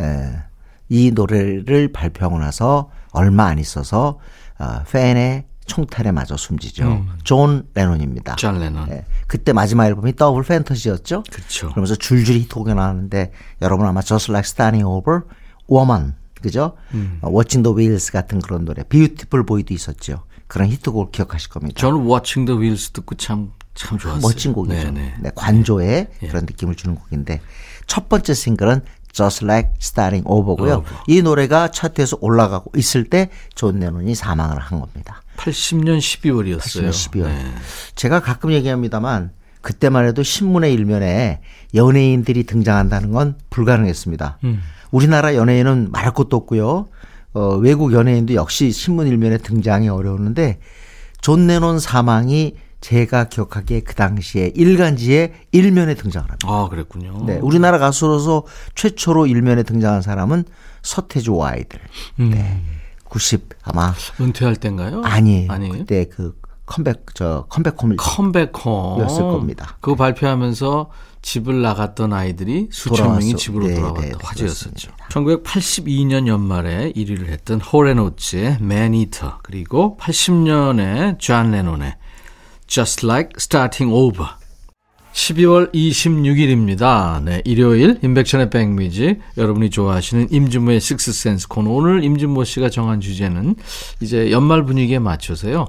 에, 0.00 0.48
이 0.88 1.10
노래를 1.10 1.92
발표하고 1.92 2.38
나서 2.38 2.90
얼마 3.12 3.46
안 3.46 3.58
있어서 3.58 4.18
어, 4.58 4.82
팬의 4.90 5.46
총탄에 5.66 6.12
맞아 6.12 6.36
숨지죠. 6.36 7.04
존 7.24 7.68
레논입니다. 7.74 8.36
존 8.36 8.58
레논. 8.58 8.88
예, 8.90 9.04
그때 9.26 9.52
마지막 9.52 9.86
앨범이 9.86 10.16
Double 10.16 10.42
Fantasy였죠. 10.42 11.24
그렇죠. 11.30 11.68
그러면서 11.68 11.94
줄줄이 11.94 12.40
히트곡이 12.40 12.72
나왔는데 12.74 13.32
여러분 13.60 13.86
아마 13.86 14.00
Just 14.00 14.30
Like 14.30 14.48
Starting 14.48 14.86
Over, 14.86 15.22
Woman, 15.70 16.14
그죠? 16.40 16.74
음. 16.94 17.18
어, 17.20 17.28
Watching 17.28 17.62
the 17.62 17.76
Wheels 17.76 18.10
같은 18.10 18.40
그런 18.40 18.64
노래, 18.64 18.82
Beautiful 18.82 19.44
Boy도 19.44 19.74
있었죠. 19.74 20.24
그런 20.46 20.68
히트곡을 20.68 21.12
기억하실 21.12 21.50
겁니다. 21.50 21.78
저는 21.78 22.06
Watching 22.06 22.46
the 22.46 22.58
Wheels 22.58 22.90
듣고 22.92 23.16
참, 23.16 23.52
참 23.74 23.98
좋았어요. 23.98 24.22
멋진 24.22 24.54
곡이죠. 24.54 24.90
네네. 24.90 25.14
네, 25.20 25.30
관조의 25.34 26.08
그런 26.20 26.46
느낌을 26.46 26.74
주는 26.76 26.94
곡인데 26.94 27.42
첫 27.86 28.08
번째 28.08 28.32
싱글은 28.32 28.80
Just 29.12 29.44
Like 29.44 29.70
Starting 29.80 30.24
Over고요. 30.28 30.74
Over. 30.78 30.96
이 31.06 31.22
노래가 31.22 31.70
차트에서 31.70 32.18
올라가고 32.20 32.72
있을 32.76 33.04
때 33.04 33.30
존 33.54 33.80
레논이 33.80 34.14
사망을 34.14 34.58
한 34.58 34.80
겁니다. 34.80 35.22
80년 35.36 35.98
12월이었어요. 35.98 36.90
80년 36.90 36.90
12월. 36.90 37.30
제가 37.94 38.20
가끔 38.20 38.52
얘기합니다만 38.52 39.30
그때만 39.60 40.06
해도 40.06 40.22
신문의 40.22 40.72
일면에 40.72 41.40
연예인들이 41.74 42.44
등장한다는 42.44 43.12
건 43.12 43.34
불가능했습니다. 43.50 44.38
우리나라 44.90 45.34
연예인은 45.34 45.90
말할 45.92 46.12
것도 46.14 46.36
없고요. 46.36 46.88
어, 47.34 47.48
외국 47.56 47.92
연예인도 47.92 48.34
역시 48.34 48.70
신문 48.72 49.06
일면에 49.06 49.36
등장이 49.38 49.88
어려웠는데 49.88 50.58
존 51.20 51.46
레논 51.46 51.78
사망이 51.78 52.54
제가 52.80 53.24
기억하기에 53.24 53.80
그 53.80 53.94
당시에 53.94 54.52
일간지에 54.54 55.34
일면에 55.52 55.94
등장을 55.94 56.28
합니다. 56.28 56.48
아, 56.48 56.68
그랬군요. 56.68 57.24
네, 57.26 57.38
우리나라 57.42 57.78
가수로서 57.78 58.44
최초로 58.74 59.26
일면에 59.26 59.64
등장한 59.64 60.02
사람은 60.02 60.44
서태지와 60.82 61.30
아이들. 61.30 61.80
네. 62.16 62.62
90 63.04 63.48
아마 63.62 63.94
은퇴할 64.20 64.56
때인가요? 64.56 65.02
아니에요. 65.02 65.50
아니에요? 65.50 65.72
그때 65.72 66.06
그 66.06 66.38
컴백 66.66 67.06
저 67.14 67.46
컴백홈을 67.48 67.96
컴백홈 67.96 69.00
였을 69.00 69.22
겁니다. 69.22 69.78
그거 69.80 69.96
발표하면서 69.96 70.90
집을 71.22 71.62
나갔던 71.62 72.12
아이들이 72.12 72.68
수천 72.70 72.96
돌아왔어. 72.96 73.18
명이 73.20 73.36
집으로 73.36 73.66
네, 73.66 73.74
돌아왔다 73.74 74.00
네, 74.02 74.12
화제였었죠. 74.22 74.92
1982년 75.10 76.26
연말에 76.26 76.92
1위를 76.92 77.26
했던 77.28 77.60
홀 77.60 77.85
앤 77.85 78.09
오츠의 78.09 78.58
Eater 78.60 79.32
그리고 79.42 79.96
80년에 80.00 81.18
존 81.18 81.50
레논의 81.50 81.96
Just 82.68 83.04
Like 83.04 83.30
Starting 83.38 83.92
Over 83.92 84.28
12월 85.14 85.72
26일입니다. 85.74 87.20
네, 87.24 87.42
일요일 87.44 87.98
임백천의 88.02 88.50
백뮤직 88.50 89.20
여러분이 89.38 89.70
좋아하시는 89.70 90.28
임진모의 90.30 90.78
식스센스 90.80 91.48
코너 91.48 91.70
오늘 91.70 92.04
임진모 92.04 92.44
씨가 92.44 92.68
정한 92.68 93.00
주제는 93.00 93.56
이제 94.00 94.30
연말 94.30 94.64
분위기에 94.64 94.98
맞춰서요. 94.98 95.66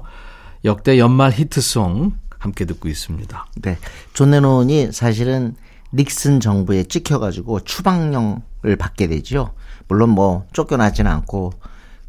역대 0.64 0.98
연말 0.98 1.32
히트송 1.32 2.12
함께 2.38 2.66
듣고 2.66 2.88
있습니다. 2.88 3.46
네. 3.62 3.78
존 4.12 4.30
레논이 4.30 4.92
사실은 4.92 5.56
닉슨 5.94 6.38
정부에 6.38 6.84
찍혀가지고 6.84 7.60
추방령을 7.60 8.76
받게 8.78 9.08
되죠. 9.08 9.54
물론 9.88 10.10
뭐 10.10 10.46
쫓겨나지는 10.52 11.10
않고 11.10 11.54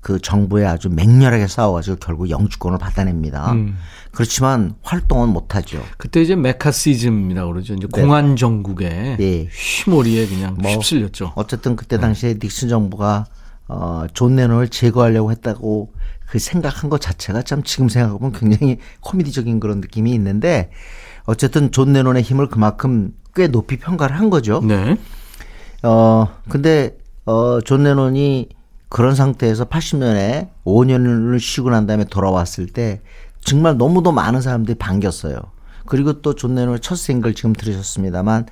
그 0.02 0.20
정부에 0.20 0.66
아주 0.66 0.90
맹렬하게 0.90 1.48
싸워가지고 1.48 1.98
결국 1.98 2.30
영주권을 2.30 2.80
받아냅니다. 2.80 3.56
그렇지만 4.12 4.74
활동은 4.82 5.30
못하죠. 5.30 5.82
그때 5.98 6.22
이제 6.22 6.36
매카시즘이라고 6.36 7.54
그러죠. 7.54 7.76
이제 7.76 7.88
공안 7.92 8.36
정국에 8.36 9.16
네. 9.18 9.48
휘몰이에 9.48 10.28
그냥 10.28 10.58
뭐 10.60 10.72
휩쓸렸죠. 10.72 11.34
어쨌든 11.36 11.76
그때 11.76 12.00
당시에 12.00 12.36
닉슨 12.42 12.68
정부가 12.68 13.26
어, 13.68 14.06
존 14.14 14.36
레논을 14.36 14.68
제거하려고 14.68 15.32
했다고 15.32 15.94
그 16.28 16.40
생각한 16.40 16.90
것 16.90 17.00
자체가 17.00 17.44
참 17.44 17.62
지금 17.64 17.88
생각해보면 17.88 18.34
굉장히 18.34 18.80
코미디적인 19.02 19.60
그런 19.60 19.82
느낌이 19.82 20.12
있는데 20.14 20.72
어쨌든 21.26 21.72
존 21.72 21.94
레논의 21.94 22.24
힘을 22.24 22.48
그만큼 22.48 23.14
꽤 23.36 23.48
높이 23.48 23.78
평가를 23.78 24.18
한 24.18 24.30
거죠. 24.30 24.62
네. 24.62 24.98
어, 25.84 26.28
근데, 26.50 26.98
어, 27.26 27.60
존 27.62 27.84
레논이 27.84 28.50
그런 28.92 29.16
상태에서 29.16 29.64
80년에 29.66 30.50
5년을 30.66 31.40
쉬고 31.40 31.70
난 31.70 31.88
다음에 31.88 32.04
돌아왔을 32.04 32.68
때 32.68 33.02
정말 33.40 33.78
너무도 33.78 34.12
많은 34.12 34.42
사람들이 34.42 34.78
반겼어요. 34.78 35.38
그리고 35.86 36.22
또 36.22 36.34
존 36.36 36.56
레논의 36.56 36.82
첫 36.82 36.96
싱글 36.96 37.34
지금 37.34 37.54
들으셨습니다만 37.54 38.48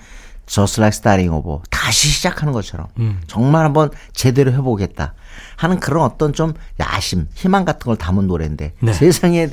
Just 0.46 0.80
Like 0.80 0.96
Starting 0.98 1.34
Over 1.36 1.60
다시 1.70 2.08
시작하는 2.08 2.54
것처럼 2.54 2.88
정말 3.28 3.66
한번 3.66 3.92
제대로 4.14 4.52
해보겠다 4.54 5.14
하는 5.58 5.80
그런 5.82 6.04
어떤 6.06 6.32
좀 6.32 6.54
야심, 6.80 7.28
희망 7.36 7.66
같은 7.66 7.86
걸 7.86 7.98
담은 7.98 8.26
노래인데 8.28 8.74
네. 8.80 8.94
세상에 8.94 9.50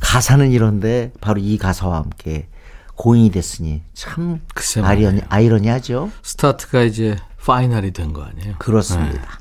가사는 0.00 0.50
이런데 0.52 1.10
바로 1.22 1.40
이 1.40 1.56
가사와 1.56 1.96
함께 1.96 2.48
고인이 2.96 3.30
됐으니 3.30 3.82
참 3.94 4.40
아이러니, 4.84 5.22
아이러니하죠. 5.28 6.10
스타트가 6.22 6.82
이제 6.82 7.16
파이널이 7.44 7.92
된 7.92 8.12
거 8.12 8.22
아니에요? 8.22 8.56
그렇습니다. 8.58 9.40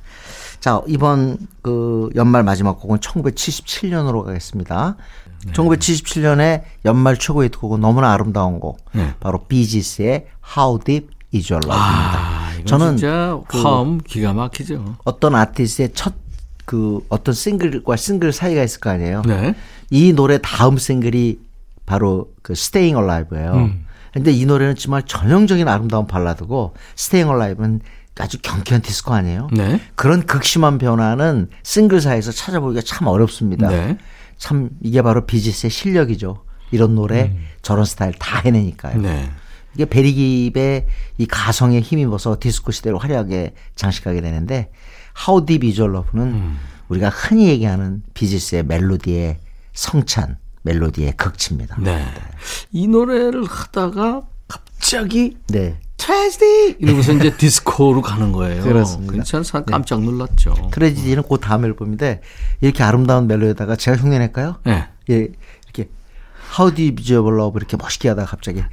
자, 0.61 0.81
이번 0.87 1.37
그 1.61 2.09
연말 2.15 2.43
마지막 2.43 2.79
곡은 2.79 2.99
1977년으로 2.99 4.23
가겠습니다. 4.23 4.95
네. 5.47 5.51
1977년에 5.51 6.61
연말 6.85 7.17
최고의 7.17 7.47
히트곡은 7.47 7.81
너무나 7.81 8.13
아름다운 8.13 8.61
곡. 8.61 8.79
네. 8.93 9.13
바로 9.19 9.43
비지스의 9.45 10.27
How 10.55 10.79
Deep 10.79 11.09
Is 11.33 11.51
Your 11.51 11.67
Love입니다. 11.67 12.19
아, 12.19 12.51
저는 12.65 12.97
진짜 12.97 13.41
그 13.47 13.61
화음 13.61 13.97
기가 13.97 14.31
막히죠. 14.31 14.95
어떤 15.03 15.35
아티스트의 15.35 15.91
첫 15.93 16.21
그 16.71 17.05
어떤 17.09 17.35
싱글과 17.35 17.97
싱글 17.97 18.31
사이가 18.31 18.63
있을 18.63 18.79
거 18.79 18.89
아니에요. 18.91 19.23
네. 19.25 19.55
이 19.89 20.13
노래 20.13 20.39
다음 20.41 20.77
싱글이 20.77 21.39
바로 21.85 22.31
그 22.41 22.53
Staying 22.53 22.97
Alive예요. 22.97 23.53
음. 23.53 23.85
근데 24.13 24.31
이 24.31 24.45
노래는 24.45 24.75
정말 24.75 25.03
전형적인 25.03 25.67
아름다운 25.67 26.07
발라드고 26.07 26.73
Staying 26.97 27.29
Alive는 27.29 27.81
아주 28.19 28.37
경쾌한 28.41 28.81
디스코 28.81 29.13
아니에요? 29.13 29.49
네. 29.53 29.81
그런 29.95 30.25
극심한 30.25 30.77
변화는 30.77 31.49
싱글사에서 31.63 32.31
찾아보기가 32.31 32.81
참 32.85 33.07
어렵습니다. 33.07 33.69
네. 33.69 33.97
참 34.37 34.69
이게 34.81 35.01
바로 35.01 35.25
비지스의 35.25 35.71
실력이죠. 35.71 36.43
이런 36.71 36.95
노래 36.95 37.35
저런 37.61 37.85
스타일 37.85 38.13
다 38.13 38.39
해내니까요. 38.39 38.97
음. 38.97 39.01
네. 39.03 39.29
이게 39.73 39.85
베리깁의 39.85 40.87
이 41.17 41.25
가성에 41.25 41.79
힘입어서 41.79 42.37
디스코 42.39 42.71
시대를 42.71 42.97
화려하게 42.97 43.53
장식하게 43.75 44.21
되는데 44.21 44.71
How 45.27 45.45
Deep 45.45 45.67
Is 45.67 45.79
Your 45.79 45.95
Love는 45.97 46.33
음. 46.33 46.59
우리가 46.89 47.09
흔히 47.09 47.47
얘기하는 47.47 48.03
비지스의 48.13 48.63
멜로디의 48.63 49.39
성찬, 49.73 50.37
멜로디의 50.63 51.13
극치입니다. 51.15 51.77
네. 51.79 52.05
이 52.71 52.87
노래를 52.87 53.45
하다가 53.45 54.23
갑자기 54.47 55.37
네. 55.47 55.79
트레지디 56.05 56.77
이러면서 56.79 57.13
이제 57.13 57.35
디스코로 57.37 58.01
가는 58.01 58.31
거예요. 58.31 58.63
그렇습니다. 58.63 59.13
그래서 59.13 59.43
참 59.43 59.63
깜짝 59.65 60.01
놀랐죠. 60.01 60.69
트레지디는 60.73 61.23
그 61.29 61.37
다음 61.39 61.63
앨범인데 61.65 62.21
이렇게 62.61 62.81
아름다운 62.83 63.27
멜로디에다가 63.27 63.75
제가 63.75 63.97
흉내낼까요? 63.97 64.57
네. 64.63 64.87
예, 65.11 65.27
이렇게 65.65 65.89
How 66.57 66.73
Deep 66.73 67.01
Is 67.01 67.13
Your 67.13 67.35
Love 67.37 67.59
이렇게 67.59 67.77
멋있게 67.77 68.09
하다가 68.09 68.27
갑자기 68.29 68.63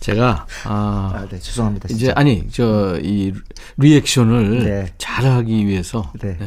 제가 0.00 0.46
아, 0.64 1.12
아, 1.14 1.26
네, 1.30 1.38
죄송합니다. 1.38 1.88
이제 1.90 1.98
진짜. 2.06 2.12
아니 2.16 2.48
저 2.50 2.98
이 3.02 3.32
리액션을 3.76 4.64
네. 4.64 4.92
잘하기 4.96 5.66
위해서 5.66 6.10
네. 6.22 6.38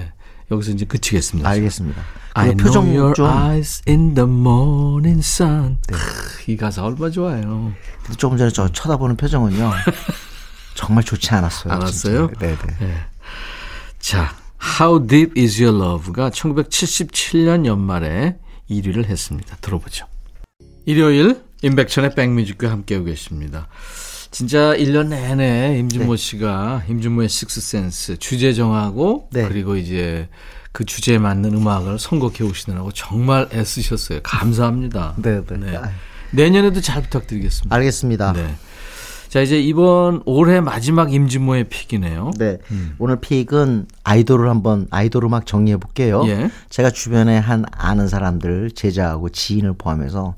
네, 0.51 0.55
여기서 0.55 0.71
이제 0.71 0.85
그치겠습니다. 0.85 1.49
알겠습니다. 1.49 2.01
I 2.33 2.49
그 2.49 2.57
know 2.57 2.65
표정 2.65 2.95
your 2.95 3.13
좀 3.13 3.25
eyes 3.25 3.81
in 3.87 4.13
the 4.13 4.29
morning 4.29 5.19
sun. 5.19 5.77
크, 5.87 6.51
이 6.51 6.57
가사 6.57 6.83
얼마 6.83 7.09
좋아요. 7.09 7.73
조금 8.17 8.37
전에 8.37 8.51
저 8.51 8.67
쳐다보는 8.67 9.15
표정은요. 9.15 9.71
정말 10.75 11.03
좋지 11.03 11.29
않았어요. 11.31 11.73
않았어요? 11.73 12.31
네네. 12.39 12.57
자, 13.99 14.35
How 14.79 15.05
Deep 15.07 15.39
Is 15.39 15.61
Your 15.61 15.77
Love가 15.77 16.29
1977년 16.29 17.65
연말에 17.65 18.37
1위를 18.69 19.05
했습니다. 19.05 19.55
들어보죠. 19.61 20.05
일요일 20.85 21.41
임백천의 21.61 22.15
백뮤직과 22.15 22.71
함께하고 22.71 23.05
계십니다. 23.05 23.67
진짜 24.31 24.73
1년 24.73 25.09
내내 25.09 25.77
임준모 25.79 26.15
씨가 26.15 26.83
임준모의 26.87 27.27
식스센스 27.29 28.17
주제 28.17 28.53
정하고 28.53 29.27
네. 29.31 29.47
그리고 29.47 29.75
이제 29.75 30.29
그 30.71 30.85
주제에 30.85 31.17
맞는 31.17 31.53
음악을 31.53 31.99
선곡해 31.99 32.43
오시느라고 32.43 32.91
정말 32.93 33.49
애쓰셨어요. 33.53 34.21
감사합니다. 34.23 35.15
네, 35.17 35.43
네. 35.45 35.75
아유. 35.75 35.91
내년에도 36.31 36.79
잘 36.79 37.01
부탁드리겠습니다. 37.03 37.75
알겠습니다. 37.75 38.33
네. 38.33 38.55
자, 39.27 39.41
이제 39.41 39.59
이번 39.59 40.21
올해 40.25 40.59
마지막 40.59 41.13
임진모의 41.13 41.69
픽이네요. 41.69 42.31
네. 42.37 42.57
오늘 42.99 43.19
픽은 43.21 43.87
아이돌을 44.03 44.49
한번 44.49 44.87
아이돌 44.91 45.25
음악 45.25 45.45
정리해 45.45 45.77
볼게요. 45.77 46.23
예. 46.27 46.49
제가 46.69 46.89
주변에 46.89 47.37
한 47.37 47.63
아는 47.71 48.09
사람들, 48.09 48.71
제자하고 48.71 49.29
지인을 49.29 49.73
포함해서 49.77 50.35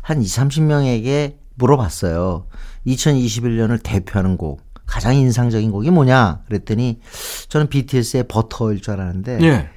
한 0.00 0.22
2, 0.22 0.24
30명에게 0.24 1.34
물어봤어요. 1.56 2.46
2021년을 2.86 3.80
대표하는 3.82 4.36
곡, 4.36 4.62
가장 4.86 5.14
인상적인 5.14 5.70
곡이 5.72 5.90
뭐냐? 5.90 6.42
그랬더니 6.46 7.00
저는 7.48 7.68
BTS의 7.68 8.28
Butter일 8.28 8.80
줄 8.80 8.94
알았는데 8.94 9.38
예. 9.42 9.68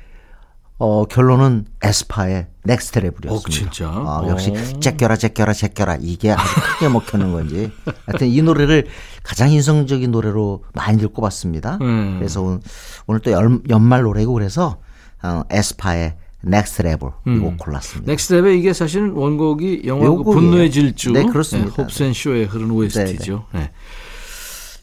어, 0.78 1.04
결론은 1.06 1.66
에스파의 1.84 2.48
Next 2.64 3.00
Level이었습니다. 3.00 3.34
어, 3.34 3.50
진짜? 3.50 3.90
아, 3.90 4.24
역시 4.30 4.52
어. 4.52 4.80
제껴라 4.80 5.18
제껴라 5.18 5.52
제껴라 5.54 5.98
이게 6.00 6.32
아주 6.32 6.44
크게 6.62 6.88
먹혔는 6.88 7.34
건지. 7.34 7.72
하여튼 8.06 8.28
이 8.28 8.42
노래를 8.42 8.88
가장 9.24 9.52
인상적인 9.52 10.10
노래로 10.10 10.64
많이들 10.74 11.10
꼽았습니다. 11.10 11.80
음. 11.82 12.16
그래서 12.20 12.42
오늘, 12.42 12.60
오늘 13.08 13.20
또 13.20 13.32
연, 13.32 13.62
연말 13.70 14.04
노래고 14.04 14.32
그래서 14.32 14.78
어, 15.22 15.42
에스파의 15.50 16.16
Next 16.42 16.84
Level 16.84 17.10
이 17.28 17.35
곡 17.35 17.58
골랐습니다. 17.58 18.14
Next 18.14 18.33
Level 18.33 18.58
이게 18.58 18.74
사실은 18.74 19.12
원곡이 19.12 19.84
영화 19.86 20.10
그. 20.10 20.24
분노의 20.24 20.72
질주, 20.72 21.12
네, 21.12 21.26
그렇습니다. 21.26 21.84
홉센 21.84 22.14
쇼에 22.14 22.44
흐른 22.44 22.72
OST죠. 22.72 23.46
네. 23.54 23.72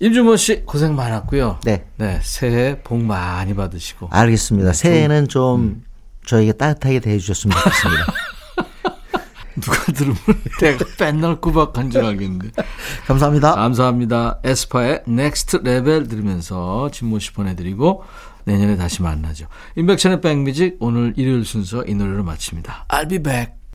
임진모 0.01 0.37
씨 0.37 0.62
고생 0.66 0.95
많았고요. 0.95 1.61
네. 1.64 1.87
새해 2.23 2.83
복 2.83 3.01
많이 3.03 3.55
받으시고. 3.55 4.09
알겠습니다. 4.11 4.75
새해는 4.75 5.23
음. 5.25 5.29
좀 5.29 5.85
저에게 6.27 6.53
따뜻하게 6.53 7.01
대해 7.01 7.19
주셨으면 7.19 7.57
좋겠습니다. 7.57 8.12
누가 9.59 9.85
들으면 9.92 10.16
내가 10.61 10.85
맨날 11.01 11.40
구박한 11.40 11.90
줄 11.90 12.05
알겠는데. 12.05 12.51
감사합니다. 13.07 13.55
감사합니다. 13.55 14.40
에스파의 14.45 15.05
Next 15.07 15.57
Level 15.65 16.09
들으면서 16.09 16.90
진모 16.90 17.19
씨 17.19 17.33
보내드리고 17.33 18.05
내년에 18.47 18.77
다시 18.77 19.03
만나죠. 19.03 19.47
인백션의 19.77 20.21
백뮤직 20.21 20.77
오늘 20.81 21.13
일요일 21.17 21.45
순서 21.45 21.85
이 21.85 21.95
노래로 21.95 22.25
마칩니다. 22.25 22.87
I'll 22.89 23.09
be 23.09 23.19
back. 23.19 23.66